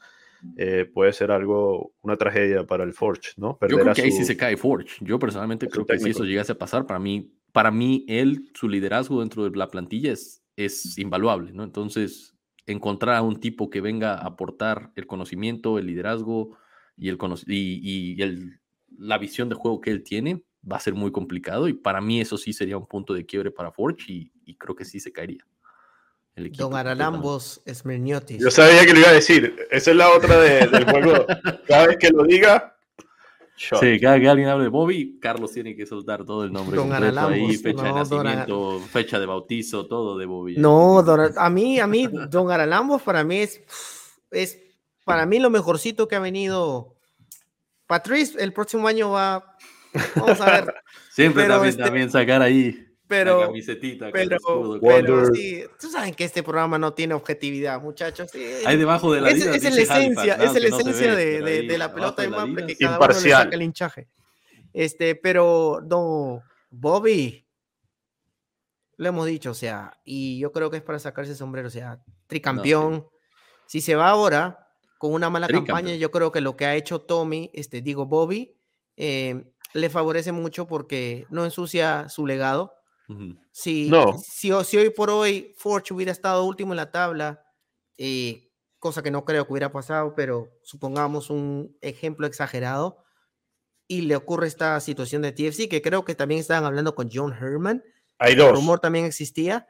[0.57, 3.57] eh, puede ser algo, una tragedia para el Forge, ¿no?
[3.67, 4.97] Yo creo que ahí sí se cae Forge.
[5.01, 8.69] Yo personalmente creo que si eso llegase a pasar, para mí, para mí, él, su
[8.69, 11.63] liderazgo dentro de la plantilla es, es invaluable, ¿no?
[11.63, 12.35] Entonces,
[12.67, 16.57] encontrar a un tipo que venga a aportar el conocimiento, el liderazgo,
[16.99, 18.59] y, el, y, y el,
[18.97, 22.19] la visión de juego que él tiene va a ser muy complicado y para mí
[22.19, 25.11] eso sí sería un punto de quiebre para Forge y, y creo que sí se
[25.11, 25.45] caería.
[26.35, 28.39] El equipo Don Aralambos Esmerniotis.
[28.39, 29.55] Yo sabía que lo iba a decir.
[29.71, 31.25] Esa es la otra del juego.
[31.67, 32.75] Cada vez que lo diga.
[33.57, 36.93] Sí, cada que alguien hable de Bobby, Carlos tiene que soltar todo el nombre Don
[36.93, 40.55] ahí, fecha de nacimiento, fecha de bautizo, todo de Bobby.
[40.55, 43.61] No, a mí, a mí, Don Aralambos para mí es,
[44.31, 44.57] es
[45.09, 46.95] para mí lo mejorcito que ha venido.
[47.87, 49.57] Patrice, el próximo año va.
[50.15, 50.75] Vamos a ver.
[51.11, 52.85] Siempre también, este también, sacar ahí.
[53.07, 54.37] Pero, la camisetita pero,
[54.79, 58.29] pero sí, tú sabes que este programa no tiene objetividad, muchachos.
[58.67, 61.91] Ahí debajo de la Es, es, la esencia, es la esencia de, de, de, la
[61.91, 64.09] pelota de Maple que cada uno le saca el hinchaje.
[64.71, 67.47] Este, pero no, Bobby,
[68.97, 71.71] lo hemos dicho, o sea, y yo creo que es para sacarse el sombrero, o
[71.71, 73.07] sea, tricampeón.
[73.65, 74.68] Si se va ahora,
[74.99, 75.95] con una mala campaña.
[75.95, 78.53] Yo creo que lo que ha hecho Tommy, este, digo Bobby,
[78.97, 82.75] eh, le favorece mucho porque no ensucia su legado.
[83.51, 83.89] si,
[84.21, 87.41] si, hoy por hoy Forge hubiera estado último en la tabla,
[87.97, 93.03] eh, cosa que no creo que hubiera pasado, pero supongamos un ejemplo exagerado,
[93.87, 97.33] y le ocurre esta situación de TFC, que creo que también estaban hablando con John
[97.33, 97.83] Herman.
[98.19, 98.49] Hay dos.
[98.49, 99.65] El rumor también existía.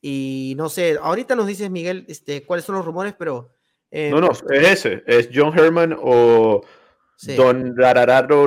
[0.00, 3.54] Y no sé, ahorita nos dices, Miguel, este, cuáles son los rumores, pero...
[3.94, 6.62] Eh, no, no, es ese, es John Herman o
[7.36, 8.44] Don Arararo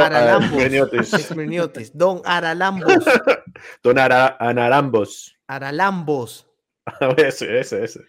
[0.00, 1.90] Aralambos.
[1.94, 3.04] Don Aralambos.
[3.82, 5.36] Don Anarambos.
[5.48, 6.46] Aralambos.
[7.16, 8.00] ese, ese, ese.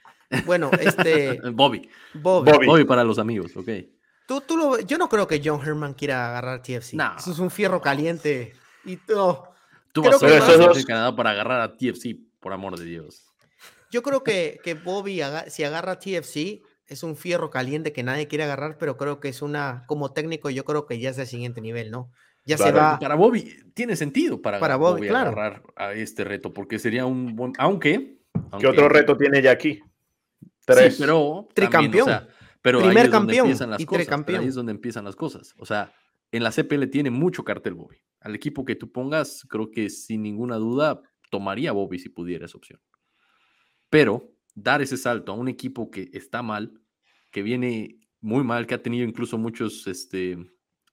[0.46, 1.42] Bueno, este.
[1.52, 1.90] Bobby.
[2.14, 2.68] Bobby.
[2.68, 2.86] Bobby.
[2.86, 3.70] para los amigos, ok.
[4.28, 6.94] Tú, tú lo, yo no creo que John Herman quiera agarrar TFC.
[7.18, 8.54] Eso es un fierro caliente.
[8.86, 9.40] Y tú.
[9.92, 13.29] Tú vas a ser Canadá para agarrar a TFC, por amor de Dios.
[13.92, 18.44] Yo creo que, que Bobby, si agarra TFC, es un fierro caliente que nadie quiere
[18.44, 21.62] agarrar, pero creo que es una, como técnico, yo creo que ya es el siguiente
[21.62, 22.12] nivel, ¿no?
[22.46, 22.98] Ya se va.
[23.00, 27.54] Para Bobby tiene sentido para, para Bobby, agarrar a este reto, porque sería un buen.
[27.60, 28.18] Aunque.
[28.60, 29.82] ¿Qué otro reto tiene ya aquí?
[30.66, 30.96] Tres.
[30.96, 31.48] Sí, pero.
[31.54, 32.28] Tricampeón.
[32.62, 34.26] pero Primer ahí campeón las y cosas.
[34.28, 35.54] Ahí es donde empiezan las cosas.
[35.60, 35.94] O sea,
[36.32, 37.98] en la CPL tiene mucho cartel Bobby.
[38.22, 42.58] Al equipo que tú pongas, creo que sin ninguna duda tomaría Bobby si pudiera esa
[42.58, 42.80] opción.
[43.90, 46.74] Pero dar ese salto a un equipo que está mal,
[47.32, 50.38] que viene muy mal, que ha tenido incluso muchos este,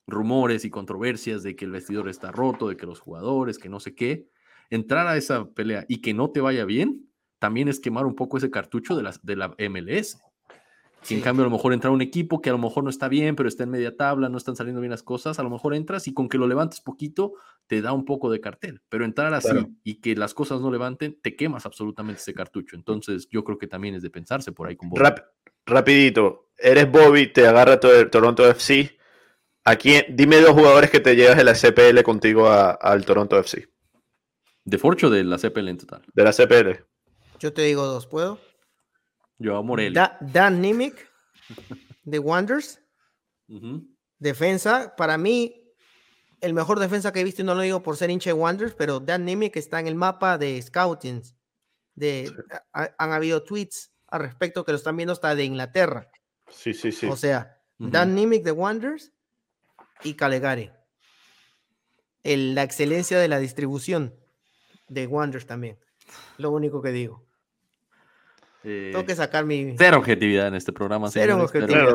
[0.07, 3.81] rumores y controversias de que el vestidor está roto, de que los jugadores, que no
[3.81, 4.29] sé qué,
[4.71, 8.39] entrar a esa pelea y que no te vaya bien, también es quemar un poco
[8.39, 10.19] ese cartucho de la, de la MLS.
[11.07, 13.07] Si en cambio a lo mejor entra un equipo que a lo mejor no está
[13.07, 15.73] bien, pero está en media tabla, no están saliendo bien las cosas, a lo mejor
[15.73, 17.35] entras y con que lo levantes poquito
[17.69, 19.55] te da un poco de cartel, pero entrar así
[19.85, 22.75] y que las cosas no levanten, te quemas absolutamente ese cartucho.
[22.75, 25.05] Entonces yo creo que también es de pensarse por ahí con Bobby.
[25.65, 28.99] rapidito, eres Bobby, te agarra Toronto FC.
[29.65, 33.69] Aquí, dime dos jugadores que te llevas de la CPL contigo al Toronto FC.
[34.65, 36.03] ¿De Forcho o de la CPL en total?
[36.13, 36.85] De la CPL.
[37.39, 38.41] Yo te digo dos, ¿puedo?
[39.39, 39.93] Yo a Morel.
[40.20, 41.11] Dan Nimick,
[42.05, 42.80] de Wonders.
[44.18, 45.74] Defensa, para mí,
[46.41, 48.74] el mejor defensa que he visto, y no lo digo por ser hincha de Wonders,
[48.74, 51.22] pero Dan Nimick está en el mapa de scouting.
[51.95, 52.30] De,
[52.72, 56.11] han habido tweets al respecto que lo están viendo hasta de Inglaterra.
[56.49, 57.07] Sí, sí, sí.
[57.07, 59.12] O sea, Dan Nimick de Wonders
[60.03, 60.70] y Calegari.
[62.22, 64.14] la excelencia de la distribución
[64.89, 65.78] de Wonders también.
[66.39, 67.26] Lo único que digo.
[68.69, 69.77] Eh, Tengo que sacar mi.
[69.79, 71.09] Cero objetividad en este programa.
[71.09, 71.95] Cero objetividad.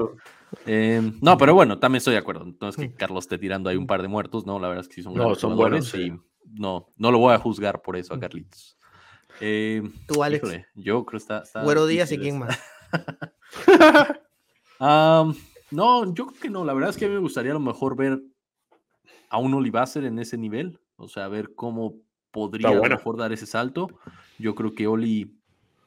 [0.66, 2.46] Em, no, pero bueno, también estoy de acuerdo.
[2.46, 2.98] Entonces, que mm.
[2.98, 4.58] Carlos esté tirando ahí un par de muertos, ¿no?
[4.58, 5.94] La verdad es que sí son, no, son buenos.
[5.96, 6.14] Y
[6.46, 8.20] no, no lo voy a juzgar por eso a mm.
[8.22, 8.78] Carlitos.
[9.42, 10.50] Em, Tú, Alex.
[10.74, 11.40] yo creo que está.
[11.40, 12.58] está Güero Díaz y quién más.
[15.72, 16.64] no, yo creo que no.
[16.64, 18.22] La verdad es que a mí me gustaría a lo mejor ver
[19.30, 20.80] a un Olivacer en ese nivel.
[20.96, 21.96] O sea, ver cómo
[22.32, 23.90] podría a lo mejor dar ese salto.
[24.40, 25.41] Yo creo que Oli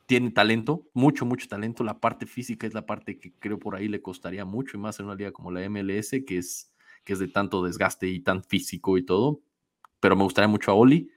[0.06, 1.84] tiene talento, mucho, mucho talento.
[1.84, 4.98] La parte física es la parte que creo por ahí le costaría mucho, y más
[5.00, 6.72] en una liga como la MLS, que es,
[7.04, 9.40] que es de tanto desgaste y tan físico y todo.
[10.00, 11.10] Pero me gustaría mucho a Oli.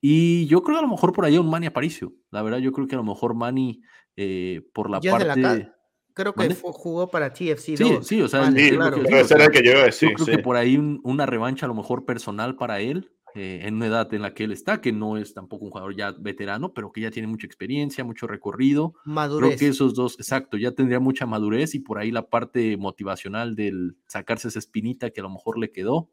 [0.00, 2.12] Y yo creo que a lo mejor por ahí un Manny Aparicio.
[2.30, 3.82] La verdad, yo creo que a lo mejor Manny,
[4.16, 5.72] eh, por la parte.
[6.14, 7.76] creo que jugó para TFC.
[7.76, 12.56] Sí, sí, o sea, yo creo que por ahí una revancha a lo mejor personal
[12.56, 15.64] para él eh, en una edad en la que él está, que no es tampoco
[15.64, 18.94] un jugador ya veterano, pero que ya tiene mucha experiencia, mucho recorrido.
[19.04, 19.50] Madurez.
[19.50, 23.54] Creo que esos dos, exacto, ya tendría mucha madurez y por ahí la parte motivacional
[23.54, 26.10] del sacarse esa espinita que a lo mejor le quedó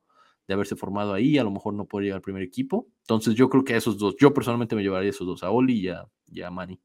[0.47, 2.88] de haberse formado ahí, a lo mejor no puede llegar al primer equipo.
[3.01, 5.51] Entonces yo creo que a esos dos, yo personalmente me llevaría a esos dos, a
[5.51, 6.80] Oli y a, y a Manny.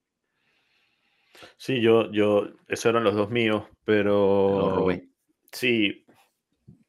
[1.56, 4.86] Sí, yo, yo, esos eran los dos míos, pero
[5.52, 6.01] sí,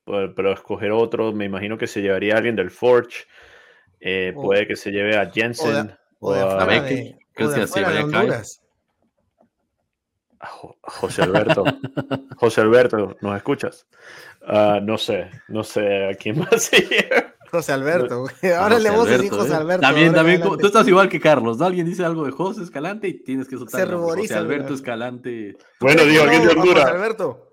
[0.06, 3.26] pero, escoger otro, me imagino que se llevaría a alguien del Forge.
[3.99, 7.16] Eh, puede que se lleve a Jensen o, a, de,
[10.82, 11.64] José Alberto.
[12.38, 13.88] José Alberto, ¿nos escuchas?
[14.45, 17.34] Ah, no sé, no sé a quién más se lleva.
[17.49, 18.26] José Alberto,
[18.58, 19.56] ahora le vamos a decir José ¿eh?
[19.56, 19.82] Alberto.
[19.82, 21.66] También, también, tú estás igual que Carlos, ¿no?
[21.66, 23.88] Alguien dice algo de José Escalante y tienes que soltar.
[23.88, 25.56] Se José Alberto Escalante.
[25.80, 26.84] Bueno, digo, alguien de Honduras.
[26.84, 27.53] José Alberto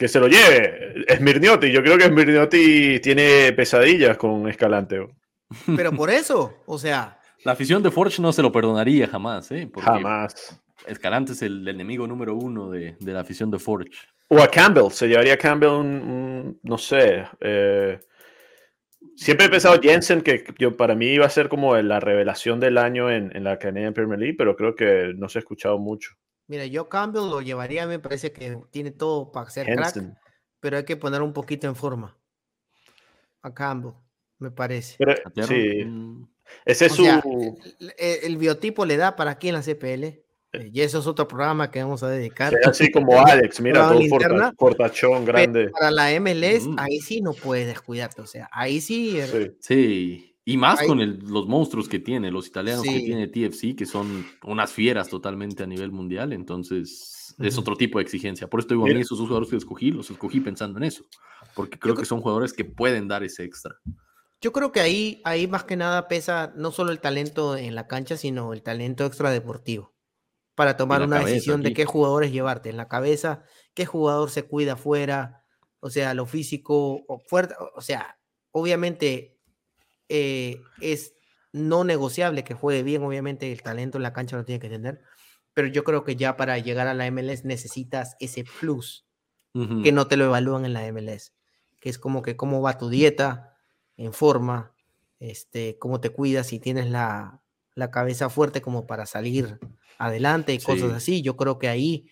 [0.00, 1.04] que se lo lleve.
[1.14, 5.06] Smirniotti, yo creo que Smirniotti tiene pesadillas con Escalante.
[5.76, 7.20] Pero por eso, o sea.
[7.44, 9.70] La afición de Forge no se lo perdonaría jamás, ¿eh?
[9.78, 10.58] jamás.
[10.86, 13.90] Escalante es el, enemigo número uno de, la afición de Forge.
[14.28, 17.26] O a Campbell, se llevaría a Campbell un, no sé.
[17.38, 18.00] Eh,
[19.16, 22.78] siempre he pensado Jensen, que yo, para mí iba a ser como la revelación del
[22.78, 26.12] año en, en la Canadian Premier League, pero creo que no se ha escuchado mucho.
[26.50, 30.02] Mira, yo Campbell lo llevaría, me parece que tiene todo para ser crack,
[30.58, 32.18] pero hay que poner un poquito en forma.
[33.42, 33.92] A Campbell,
[34.40, 34.96] me parece.
[35.46, 35.84] sí.
[35.84, 36.28] Mm.
[36.64, 37.06] Ese es su.
[37.96, 40.04] el, biotipo le da para aquí en la CPL.
[40.52, 42.52] Eh, y eso es otro programa que vamos a dedicar.
[42.64, 45.68] así como Alex, mira, todo porta, portachón grande.
[45.68, 46.80] para la MLS, mm.
[46.80, 49.20] ahí sí no puedes descuidarte, o sea, ahí sí.
[49.60, 54.26] Sí, y más con los monstruos que tiene, los italianos que tiene TFC, que son
[54.44, 58.48] unas fieras totalmente a nivel mundial, entonces es otro tipo de exigencia.
[58.48, 61.04] Por esto digo, a mí esos jugadores que escogí, los escogí pensando en eso,
[61.54, 63.76] porque creo que son jugadores que pueden dar ese extra.
[64.40, 67.86] Yo creo que ahí, ahí más que nada pesa no solo el talento en la
[67.86, 69.94] cancha, sino el talento extra deportivo
[70.54, 74.74] para tomar una decisión de qué jugadores llevarte en la cabeza, qué jugador se cuida
[74.74, 75.44] afuera,
[75.80, 78.18] o sea, lo físico, o fuerte, o sea,
[78.50, 79.39] obviamente
[80.10, 81.14] eh, es
[81.52, 85.00] no negociable que juegue bien, obviamente el talento en la cancha lo tiene que tener,
[85.54, 89.06] pero yo creo que ya para llegar a la MLS necesitas ese plus
[89.82, 91.32] que no te lo evalúan en la MLS,
[91.80, 93.56] que es como que cómo va tu dieta
[93.96, 94.74] en forma,
[95.18, 97.42] este, cómo te cuidas, si tienes la,
[97.74, 99.58] la cabeza fuerte como para salir
[99.98, 101.22] adelante y cosas así.
[101.22, 102.06] Yo creo que ahí,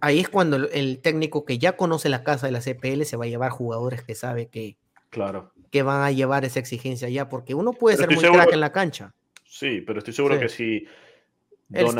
[0.00, 3.24] ahí es cuando el, técnico que ya conoce la casa de la CPL se va
[3.24, 4.78] a llevar jugadores que sabe que,
[5.12, 5.52] claro.
[5.70, 8.72] que van a llevar esa exigencia allá, porque uno puede ser muy crack en la
[8.72, 9.14] cancha.
[9.44, 10.86] Sí, pero estoy seguro que si
[11.68, 11.94] Don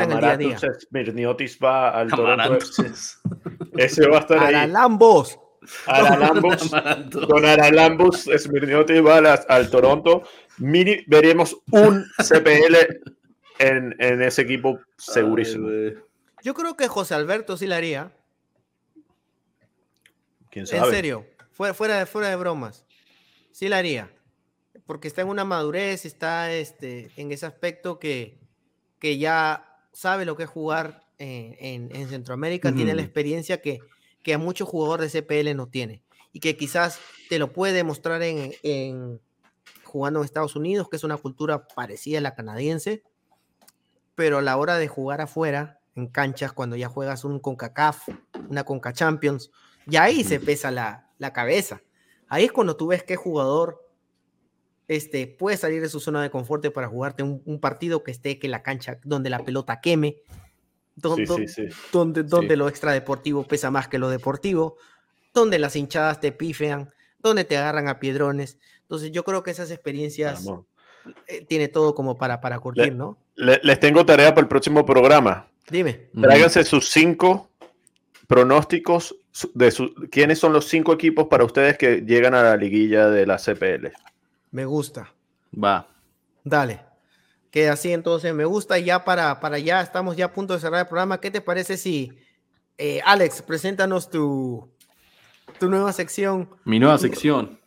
[0.89, 2.59] Smirniotis va al Toronto,
[3.77, 4.55] ese va a estar ahí.
[4.55, 5.39] Aralambos.
[5.87, 6.71] Aralambos,
[7.11, 10.23] Don Aralambos Smirniotis va al, Toronto.
[10.59, 12.77] Mini, veremos un CPL
[13.59, 15.69] en, ese equipo segurísimo.
[16.43, 18.13] Yo creo que José Alberto sí la haría.
[20.51, 20.89] ¿Quién sabe?
[20.89, 22.85] En serio, fuera, fuera, fuera de bromas.
[23.53, 24.15] Sí la haría.
[24.87, 28.41] Porque está en una madurez, está este, en ese aspecto que,
[28.99, 33.79] que ya sabe lo que es jugar en, Centroamérica, tiene la experiencia que,
[34.25, 36.03] que a muchos jugadores de CPL no tiene.
[36.33, 36.99] Y que quizás
[37.29, 39.21] te lo puede demostrar en, en
[39.85, 43.05] jugando en Estados Unidos, que es una cultura parecida a la canadiense
[44.15, 48.09] pero a la hora de jugar afuera, en canchas, cuando ya juegas un CONCACAF,
[48.49, 49.51] una CONCA Champions,
[49.87, 51.83] ya ahí se pesa la, cabeza.
[52.33, 53.87] Ahí es cuando tú ves qué jugador
[54.89, 58.49] este, puede salir de su zona de confort para jugarte un, partido que esté, que
[58.49, 60.17] la cancha, donde la pelota queme,
[60.97, 61.27] donde,
[61.93, 64.79] donde, donde lo extradeportivo pesa más que lo deportivo,
[65.35, 68.57] donde las hinchadas te pifean, donde te agarran a piedrones.
[68.81, 70.49] Entonces yo creo que esas experiencias
[71.27, 73.19] eh, tiene todo como para, para curtir, ¿no?
[73.35, 75.51] les tengo tarea para el próximo programa.
[75.69, 76.09] Dime.
[76.19, 77.51] Tráiganse sus cinco
[78.27, 79.17] pronósticos
[79.55, 83.27] de su, quiénes son los cinco equipos para ustedes que llegan a la liguilla de
[83.27, 83.89] la CPL.
[84.51, 85.13] Me gusta.
[85.53, 85.89] Va.
[86.45, 86.81] Dale.
[87.51, 88.79] Que así entonces me gusta.
[88.79, 91.21] Ya para, para ya estamos ya a punto de cerrar el programa.
[91.21, 92.13] ¿Qué te parece si,
[92.79, 94.71] eh, Alex, preséntanos tu,
[95.59, 96.49] tu nueva sección?
[96.65, 97.59] Mi nueva sección.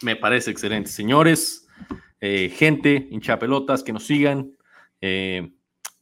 [0.00, 0.90] Me parece excelente.
[0.90, 1.66] Señores,
[2.20, 4.56] eh, gente, hincha pelotas, que nos sigan.
[5.00, 5.52] Eh,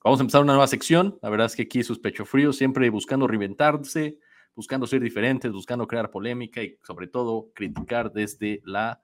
[0.05, 1.19] vamos a empezar una nueva sección.
[1.23, 4.19] La verdad es que aquí es pecho frío, siempre buscando reinventarse,
[4.61, 9.03] buscando ser diferentes, buscando crear polémica y sobre todo criticar desde la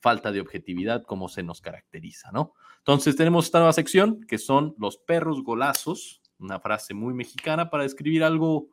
[0.00, 2.52] falta de objetividad como se nos caracteriza, ¿no?
[2.76, 7.84] Entonces tenemos esta nueva sección que son los perros golazos, una frase muy mexicana para
[7.84, 8.68] describir algo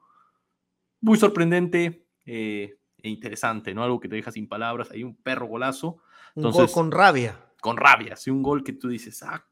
[0.99, 3.81] muy sorprendente eh, e interesante, ¿no?
[3.81, 4.91] Algo que te deja sin palabras.
[4.91, 6.01] Hay un perro golazo.
[6.36, 9.43] Entonces, un gol con rabia con rabia, sí, un gol que tú dices, ah,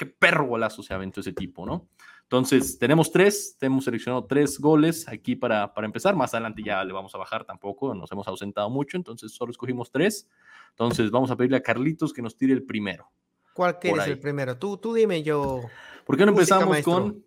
[0.00, 1.86] qué perro golazo se aventó ese tipo, ¿no?
[2.22, 6.16] Entonces, tenemos tres, hemos seleccionado tres goles aquí para, para empezar.
[6.16, 9.90] Más adelante ya le vamos a bajar tampoco, nos hemos ausentado mucho, entonces solo escogimos
[9.90, 10.26] tres.
[10.70, 13.10] Entonces, vamos a pedirle a Carlitos que nos tire el primero.
[13.52, 14.56] ¿Cuál quieres el primero?
[14.56, 15.60] Tú, tú dime yo.
[16.06, 17.22] ¿Por qué no empezamos con,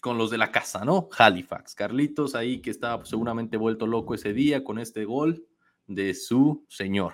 [0.00, 1.10] con los de la casa, no?
[1.18, 1.74] Halifax.
[1.74, 5.44] Carlitos ahí que estaba seguramente vuelto loco ese día con este gol
[5.86, 7.12] de su señor,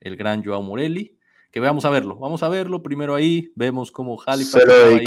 [0.00, 1.17] el gran Joao Morelli
[1.50, 2.16] que vamos a verlo.
[2.16, 5.04] Vamos a verlo primero ahí, vemos cómo Halifax se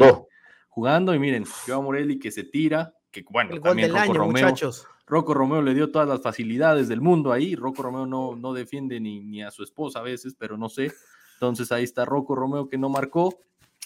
[0.69, 4.87] jugando y miren, Joao Morelli que se tira, que bueno, también Rocco Romeo, muchachos.
[5.05, 8.99] Rocco Romeo le dio todas las facilidades del mundo ahí, Rocco Romeo no, no defiende
[9.01, 10.93] ni, ni a su esposa a veces, pero no sé.
[11.33, 13.37] Entonces ahí está Rocco Romeo que no marcó.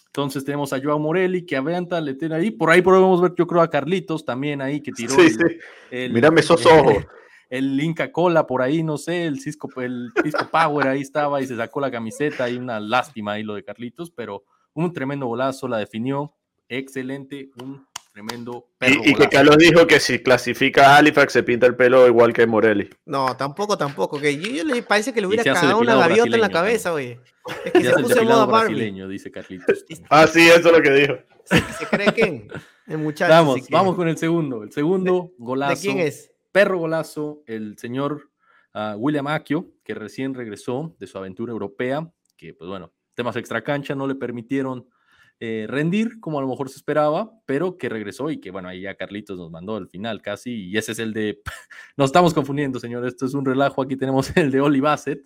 [0.07, 2.51] Entonces tenemos a Joao Morelli que aventa, le tiene ahí.
[2.51, 5.15] Por ahí podemos ver, yo creo, a Carlitos también ahí que tiró.
[5.15, 6.09] Sí, sí.
[6.09, 7.05] Mírame esos ojos
[7.49, 11.47] el Inca Cola por ahí, no sé, el Cisco, el Cisco Power ahí estaba y
[11.47, 14.43] se sacó la camiseta y una lástima ahí lo de Carlitos, pero
[14.73, 16.33] un tremendo golazo, la definió,
[16.67, 21.43] excelente, un tremendo perro y, y que Carlos dijo que si clasifica a Halifax se
[21.43, 22.89] pinta el pelo igual que Morelli.
[23.05, 26.49] No, tampoco, tampoco, que yo, le parece que le hubiera cagado una gaviota en la
[26.49, 27.19] cabeza, oye.
[27.65, 29.85] Es que se, puso en modo brasileño, dice Carlitos.
[30.09, 31.15] ah, sí, eso es lo que dijo.
[31.43, 32.47] ¿Se, cree que
[32.87, 33.31] el muchacho?
[33.31, 35.75] Vamos, vamos con el segundo, el segundo golazo.
[35.75, 36.31] ¿De quién es?
[36.55, 38.31] Perro golazo, el señor
[38.73, 43.61] ah, William Akio, que recién regresó de su aventura europea, que pues bueno, temas extra
[43.61, 44.87] cancha no le permitieron
[45.41, 48.83] eh, rendir como a lo mejor se esperaba, pero que regresó y que bueno, ahí
[48.83, 51.41] ya Carlitos nos mandó el final casi y ese es el de,
[51.97, 55.25] nos estamos confundiendo señor, esto es un relajo, aquí tenemos el de Oli Bassett.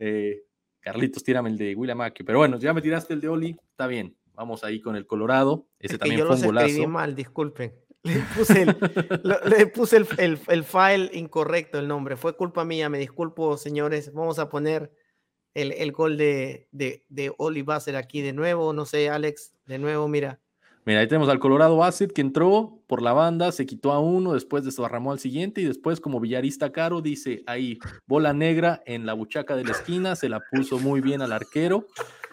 [0.00, 0.42] Eh,
[0.80, 3.86] Carlitos, tírame el de William Macchio, pero bueno, ya me tiraste el de Oli, está
[3.86, 6.66] bien, vamos ahí con el Colorado, ese también yo fue un golazo.
[6.66, 7.85] escribí mal, disculpen.
[8.06, 8.76] Le puse, el,
[9.46, 12.16] le puse el, el, el, file incorrecto, el nombre.
[12.16, 14.12] Fue culpa mía, me disculpo, señores.
[14.12, 14.92] Vamos a poner
[15.54, 18.72] el, el gol de, de, de Oli Basser aquí de nuevo.
[18.72, 20.40] No sé, Alex, de nuevo, mira.
[20.84, 24.34] Mira, ahí tenemos al Colorado Bassett que entró por la banda, se quitó a uno,
[24.34, 29.12] después desbarramó al siguiente y después como villarista caro dice ahí, bola negra en la
[29.12, 31.88] buchaca de la esquina, se la puso muy bien al arquero.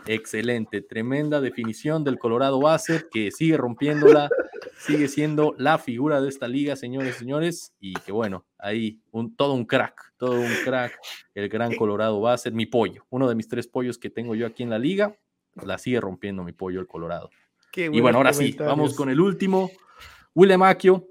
[0.06, 4.30] Excelente, tremenda definición del Colorado Bassett que sigue rompiéndola,
[4.78, 9.54] sigue siendo la figura de esta liga, señores, señores, y que bueno, ahí un, todo
[9.54, 10.99] un crack, todo un crack,
[11.34, 14.64] el gran Colorado Bassett, mi pollo, uno de mis tres pollos que tengo yo aquí
[14.64, 15.16] en la liga,
[15.64, 17.30] la sigue rompiendo mi pollo el Colorado.
[17.76, 19.72] y bueno, ahora sí, vamos con el último,
[20.36, 21.08] William Acchio,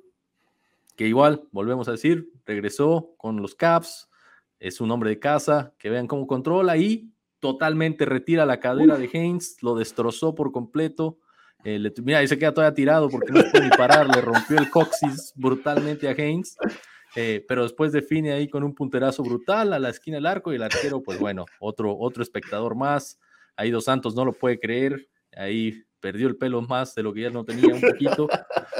[0.97, 4.11] que igual, volvemos a decir, regresó con los Caps,
[4.59, 7.12] es un hombre de casa, que vean cómo controla y
[7.43, 11.19] totalmente retira la cadera de Haynes, lo destrozó por completo.
[11.65, 14.59] Eh, le, mira, ahí se queda todavía tirado porque no puede ni parar, le rompió
[14.59, 16.57] el coxis brutalmente a Haynes,
[17.17, 20.57] eh, pero después define ahí con un punterazo brutal a la esquina del arco y
[20.57, 23.19] el arquero, pues bueno, otro, otro espectador más.
[23.57, 27.23] Ahí Dos Santos no lo puede creer, ahí perdió el pelo más de lo que
[27.23, 28.29] ya no tenía un poquito,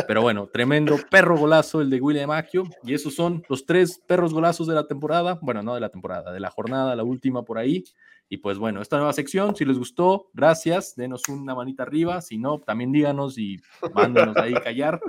[0.07, 4.33] pero bueno, tremendo perro golazo el de William Macchio, y esos son los tres perros
[4.33, 7.59] golazos de la temporada, bueno, no de la temporada, de la jornada, la última por
[7.59, 7.85] ahí.
[8.33, 12.39] Y pues bueno, esta nueva sección, si les gustó, gracias, denos una manita arriba, si
[12.39, 13.61] no, también díganos y
[13.93, 15.03] mándenos ahí callar.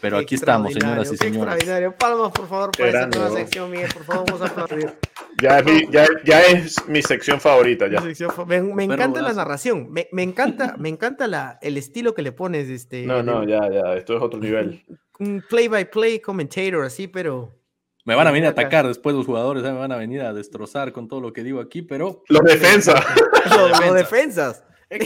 [0.00, 1.54] Pero aquí estamos, señoras y señores.
[1.54, 1.96] Extraordinario.
[1.98, 4.94] Palmas, por favor, por esta nueva sección, Miguel, por favor, vamos a aplaudir.
[5.42, 7.88] Ya es mi, ya, ya es mi sección favorita.
[7.88, 8.02] Ya.
[8.02, 12.22] Sección, me, me encanta la narración, me, me, encanta, me encanta la, el estilo que
[12.22, 12.68] le pones.
[12.68, 14.84] Este, no, no, ya, ya, esto es otro nivel.
[15.18, 17.59] Un play-by-play -play commentator, así, pero
[18.04, 20.92] me van a venir a atacar después los jugadores, me van a venir a destrozar
[20.92, 22.22] con todo lo que digo aquí, pero...
[22.28, 23.04] Los defensas.
[23.56, 24.64] los, defensas.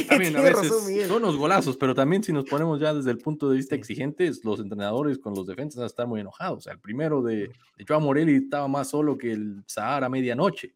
[0.09, 0.73] También a veces
[1.09, 4.43] son los golazos, pero también si nos ponemos ya desde el punto de vista exigentes,
[4.45, 6.59] los entrenadores con los defensas van a estar muy enojados.
[6.59, 10.09] O sea, el primero de, de Joao Morelli estaba más solo que el Sahara a
[10.09, 10.75] medianoche.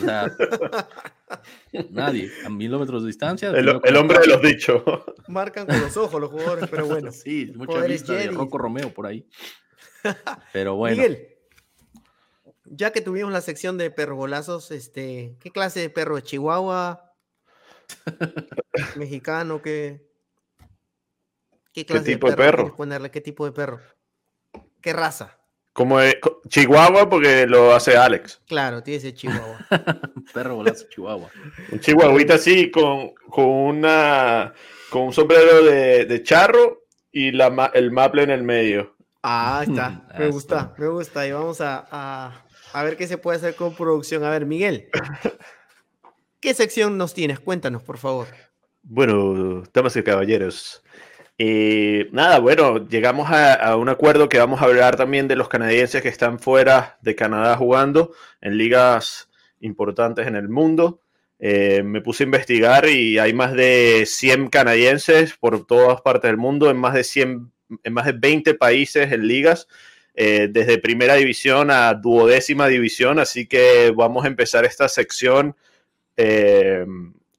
[0.00, 0.26] O sea,
[1.90, 3.50] nadie, a kilómetros de distancia.
[3.50, 4.82] El, el hombre de los dichos.
[5.28, 7.12] Marcan con los ojos los jugadores, pero bueno.
[7.12, 9.24] Sí, mucha vista de Rocco Romeo por ahí.
[10.52, 10.96] Pero bueno.
[10.96, 11.37] Miguel,
[12.70, 16.24] ya que tuvimos la sección de perro golazos, este, ¿qué clase de perro es?
[16.24, 17.14] ¿Chihuahua?
[18.96, 19.62] ¿Mexicano?
[19.62, 20.06] ¿Qué,
[21.72, 22.64] qué, clase ¿Qué tipo de perro?
[22.64, 23.10] De ponerle?
[23.10, 23.80] ¿Qué tipo de perro?
[24.80, 25.38] ¿Qué raza?
[25.72, 25.98] Como
[26.48, 28.40] Chihuahua porque lo hace Alex.
[28.46, 29.58] Claro, tiene ese Chihuahua.
[30.34, 31.30] perro golazo Chihuahua.
[31.72, 34.52] Un chihuahuita así con, con, una
[34.90, 38.96] con un sombrero de, de charro y la, el maple en el medio.
[39.22, 40.06] Ah, está.
[40.18, 41.26] Me gusta, me gusta.
[41.26, 44.24] Y vamos a, a, a ver qué se puede hacer con producción.
[44.24, 44.88] A ver, Miguel,
[46.40, 47.40] ¿qué sección nos tienes?
[47.40, 48.28] Cuéntanos, por favor.
[48.82, 50.82] Bueno, damas y caballeros.
[51.36, 55.48] Eh, nada, bueno, llegamos a, a, un acuerdo que vamos a hablar también de los
[55.48, 59.28] canadienses que están fuera de Canadá jugando en ligas
[59.60, 61.00] importantes en el mundo.
[61.40, 66.36] Eh, me puse a investigar y hay más de 100 canadienses por todas partes del
[66.36, 67.52] mundo, en más de 100,
[67.84, 69.68] en más de 20 países en ligas.
[70.20, 75.54] Eh, desde primera división a duodécima división, así que vamos a empezar esta sección
[76.16, 76.84] eh,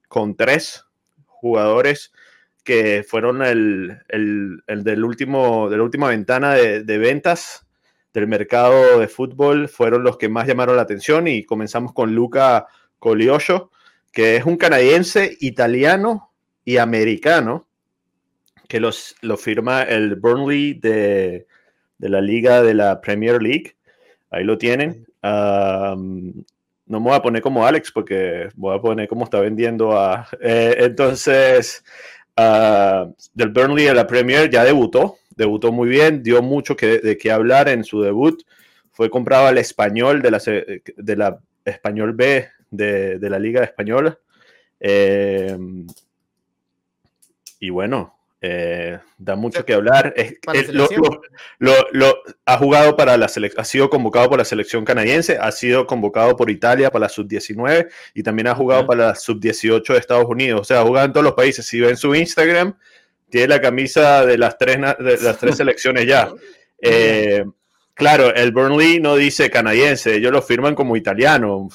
[0.07, 0.86] con tres
[1.25, 2.13] jugadores
[2.63, 7.67] que fueron el, el, el del último, de la última ventana de, de, ventas
[8.13, 12.67] del mercado de fútbol, fueron los que más llamaron la atención y comenzamos con Luca
[12.97, 13.71] Coliosho,
[14.13, 16.32] que es un canadiense, italiano
[16.63, 17.67] y americano,
[18.69, 21.45] que los, lo firma el Burnley de,
[22.00, 23.76] de la liga de la Premier League.
[24.32, 25.06] Ahí lo tienen.
[25.22, 26.34] Um,
[26.86, 30.28] no me voy a poner como Alex porque voy a poner como está vendiendo a...
[30.41, 31.84] Eh, entonces,
[32.38, 37.18] uh, del Burnley de la Premier ya debutó, debutó muy bien, dio mucho que, de
[37.18, 38.41] qué hablar en su debut.
[38.91, 44.18] Fue comprado al español de la, de la español B de, de la Liga Española.
[44.80, 45.58] Eh,
[47.60, 50.13] y bueno, eh, da mucho que hablar.
[50.15, 50.35] Es,
[50.69, 50.87] lo,
[51.59, 55.51] lo, lo, ha jugado para la selección, ha sido convocado por la selección canadiense, ha
[55.51, 59.99] sido convocado por Italia para la sub-19 y también ha jugado para la sub-18 de
[59.99, 60.61] Estados Unidos.
[60.61, 61.65] O sea, ha jugado en todos los países.
[61.65, 62.77] Si ven su Instagram,
[63.29, 66.31] tiene la camisa de las tres, de las tres selecciones ya.
[66.81, 67.43] Eh,
[67.99, 71.67] Claro, el Burnley no dice canadiense, ellos lo firman como italiano,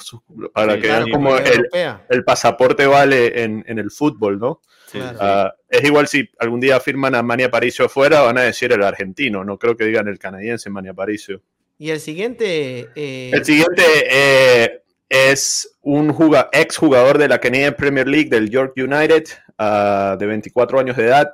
[0.55, 1.69] para Sí, que vean como el,
[2.09, 4.59] el pasaporte vale en, en el fútbol, ¿no?
[4.99, 5.17] Claro.
[5.21, 8.83] Ah, es igual si algún día firman a Mani Aparicio afuera, van a decir el
[8.83, 11.41] argentino, no creo que digan el canadiense Mani Aparicio.
[11.77, 12.87] Y el siguiente.
[12.95, 18.49] eh, El siguiente eh, es un juga- ex jugador de la Canadian Premier League del
[18.49, 19.25] York United,
[19.57, 21.33] ah, de 24 años de edad,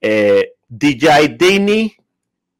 [0.00, 1.94] eh, DJ Dini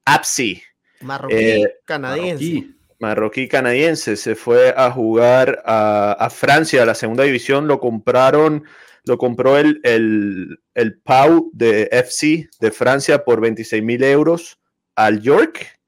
[0.04, 0.62] Apsi.
[1.00, 2.64] marroquí eh, canadiense.
[2.98, 8.64] Marroquí canadiense, se fue a jugar a, a Francia, a la segunda división, lo compraron,
[9.06, 14.58] lo compró el, el, el Pau de FC de Francia por 26 mil euros
[14.94, 15.78] al York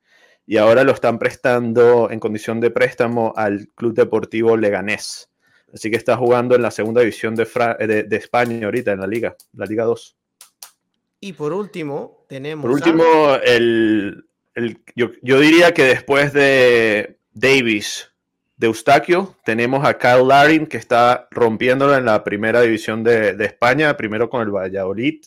[0.46, 5.28] y ahora lo están prestando en condición de préstamo al Club Deportivo Leganés.
[5.74, 9.00] Así que está jugando en la segunda división de, Fra- de, de España ahorita, en
[9.00, 10.16] la Liga, la Liga 2.
[11.20, 12.62] Y por último, tenemos.
[12.62, 18.10] Por a- último, el, el- yo, yo diría que después de Davis,
[18.58, 23.96] de Eustaquio, tenemos a Kyle Larin que está rompiéndolo en la primera división de, España,
[23.96, 25.22] primero con el Valladolid,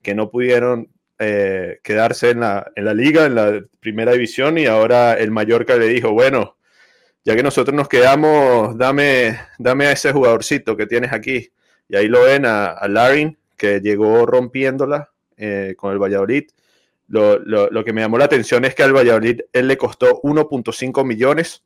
[0.00, 0.88] que no pudieron
[1.18, 5.76] eh, quedarse en la, en la liga, en la primera división, y ahora el Mallorca
[5.76, 6.56] le dijo, bueno,
[7.24, 11.50] ya que nosotros nos quedamos, dame, dame a ese jugadorcito que tienes aquí.
[11.88, 16.44] Y ahí lo ven a, a Larin, que llegó rompiéndola eh, con el Valladolid.
[17.08, 20.20] Lo, lo- lo que me llamó la atención es que al Valladolid él le costó
[20.22, 21.62] 1.5 millones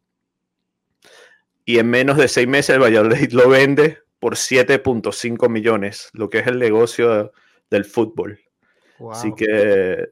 [1.66, 6.38] y en menos de seis meses el Valladolid lo vende por 7.5 millones, lo que
[6.38, 7.32] es el negocio
[7.68, 8.40] del fútbol.
[8.98, 9.12] Wow.
[9.12, 10.08] Así que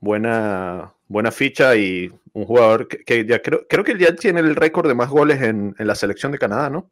[0.00, 4.54] buena, buena ficha y un jugador que, que ya creo, creo que ya tiene el
[4.54, 6.90] récord de más goles en, en la selección de Canadá, ¿no?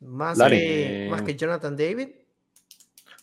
[0.00, 2.08] Más, que, más que Jonathan David.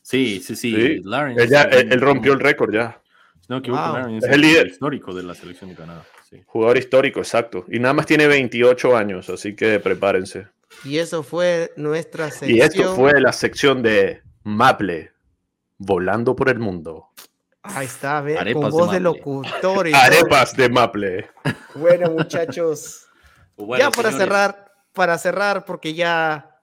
[0.02, 0.76] sí, sí, sí.
[0.76, 1.02] Sí.
[1.04, 3.02] Larin Él, ya- es él- él rompió el récord ya.
[3.50, 3.76] No Wow.
[3.94, 4.68] Larin es, Es el, el líder.
[4.68, 6.04] histórico de la selección de Canadá.
[6.30, 6.44] Sí.
[6.46, 7.66] Jugador histórico, exacto.
[7.70, 10.48] Y nada más tiene 28 años, así que prepárense.
[10.84, 12.52] Y eso fue nuestra sección.
[12.58, 15.12] Y esto fue la sección de Maple,
[15.78, 17.10] volando por el mundo.
[17.64, 19.20] Ahí está, ve, Arepas con de voz de Maple.
[19.20, 19.88] locutor.
[19.88, 20.02] y todo.
[20.02, 21.30] Arepas de Maple.
[21.76, 23.04] Bueno, muchachos.
[23.60, 26.60] Bueno, ya para señores, cerrar, para cerrar, porque ya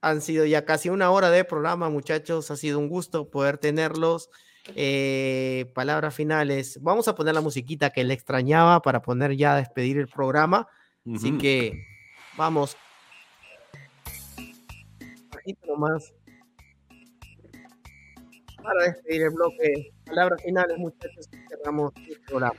[0.00, 2.50] han sido ya casi una hora de programa, muchachos.
[2.50, 4.30] Ha sido un gusto poder tenerlos.
[4.76, 6.78] Eh, palabras finales.
[6.82, 10.68] Vamos a poner la musiquita que le extrañaba para poner ya a despedir el programa.
[11.14, 11.84] Así que
[12.36, 12.76] vamos.
[15.66, 16.12] Nomás.
[18.62, 19.92] Para despedir el bloque.
[20.06, 21.28] Palabras finales, muchachos.
[21.48, 22.54] Cerramos el programa.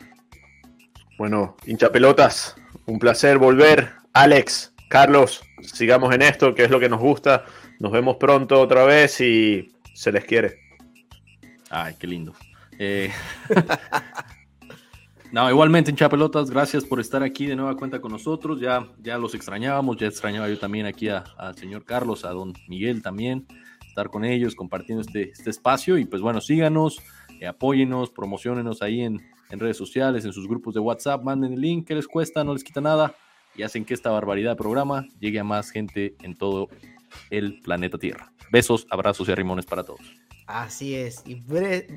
[1.18, 2.55] Bueno, hinchapelotas,
[2.86, 3.91] un placer volver.
[4.14, 7.45] Alex, Carlos, sigamos en esto, que es lo que nos gusta.
[7.80, 10.70] Nos vemos pronto otra vez y se les quiere.
[11.72, 12.34] Ay, qué lindo.
[12.78, 13.11] Eh,
[15.32, 18.59] No, igualmente, hincha pelotas, gracias por estar aquí de nueva cuenta con nosotros.
[18.59, 23.01] Ya, ya los extrañábamos, ya extrañaba yo también aquí al señor Carlos, a don Miguel
[23.01, 23.47] también,
[23.88, 25.97] estar con ellos, compartiendo este, este espacio.
[25.97, 26.99] Y pues bueno, síganos,
[27.39, 31.61] eh, apóyenos, promocionenos ahí en, en redes sociales, en sus grupos de WhatsApp, manden el
[31.61, 33.15] link, que les cuesta, no les quita nada,
[33.55, 36.67] y hacen que esta barbaridad de programa llegue a más gente en todo
[37.30, 38.34] el planeta Tierra.
[38.51, 40.01] Besos, abrazos y arrimones para todos.
[40.54, 41.22] Así es.
[41.26, 41.41] Y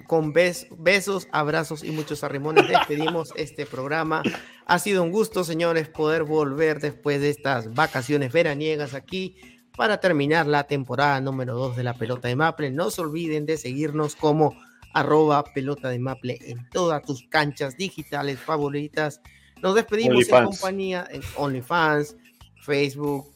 [0.07, 4.23] con bes- besos, abrazos y muchos arrimones despedimos este programa.
[4.67, 9.37] Ha sido un gusto, señores, poder volver después de estas vacaciones veraniegas aquí
[9.77, 12.71] para terminar la temporada número 2 de la pelota de Maple.
[12.71, 14.57] No se olviden de seguirnos como
[14.93, 19.21] arroba pelota de Maple en todas tus canchas digitales favoritas.
[19.63, 20.61] Nos despedimos en OnlyFans.
[20.61, 22.17] compañía en OnlyFans,
[22.63, 23.35] Facebook.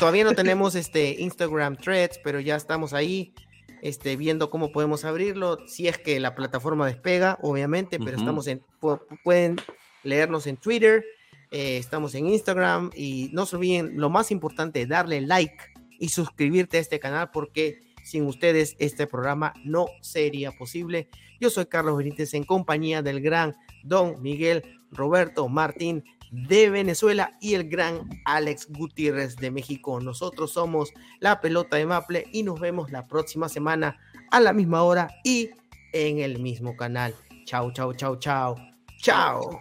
[0.00, 3.34] Todavía no tenemos este Instagram Threads, pero ya estamos ahí
[3.82, 8.62] este, viendo cómo podemos abrirlo, si es que la plataforma despega, obviamente, pero estamos en,
[8.80, 9.56] pu- pueden
[10.04, 11.04] leernos en Twitter,
[11.50, 15.56] eh, estamos en Instagram y no se olviden, lo más importante, darle like
[15.98, 21.08] y suscribirte a este canal porque sin ustedes este programa no sería posible.
[21.40, 23.54] Yo soy Carlos Benítez en compañía del gran
[23.84, 26.02] Don Miguel Roberto Martín
[26.32, 30.00] de Venezuela y el gran Alex Gutiérrez de México.
[30.00, 33.98] Nosotros somos la pelota de Maple y nos vemos la próxima semana
[34.30, 35.50] a la misma hora y
[35.92, 37.14] en el mismo canal.
[37.44, 38.56] Chao, chao, chao, chao.
[38.98, 39.60] Chao.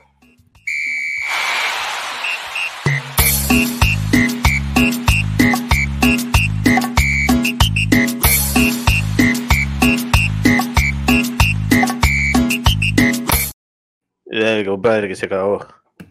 [14.33, 15.80] Eh, compadre, que se acabó.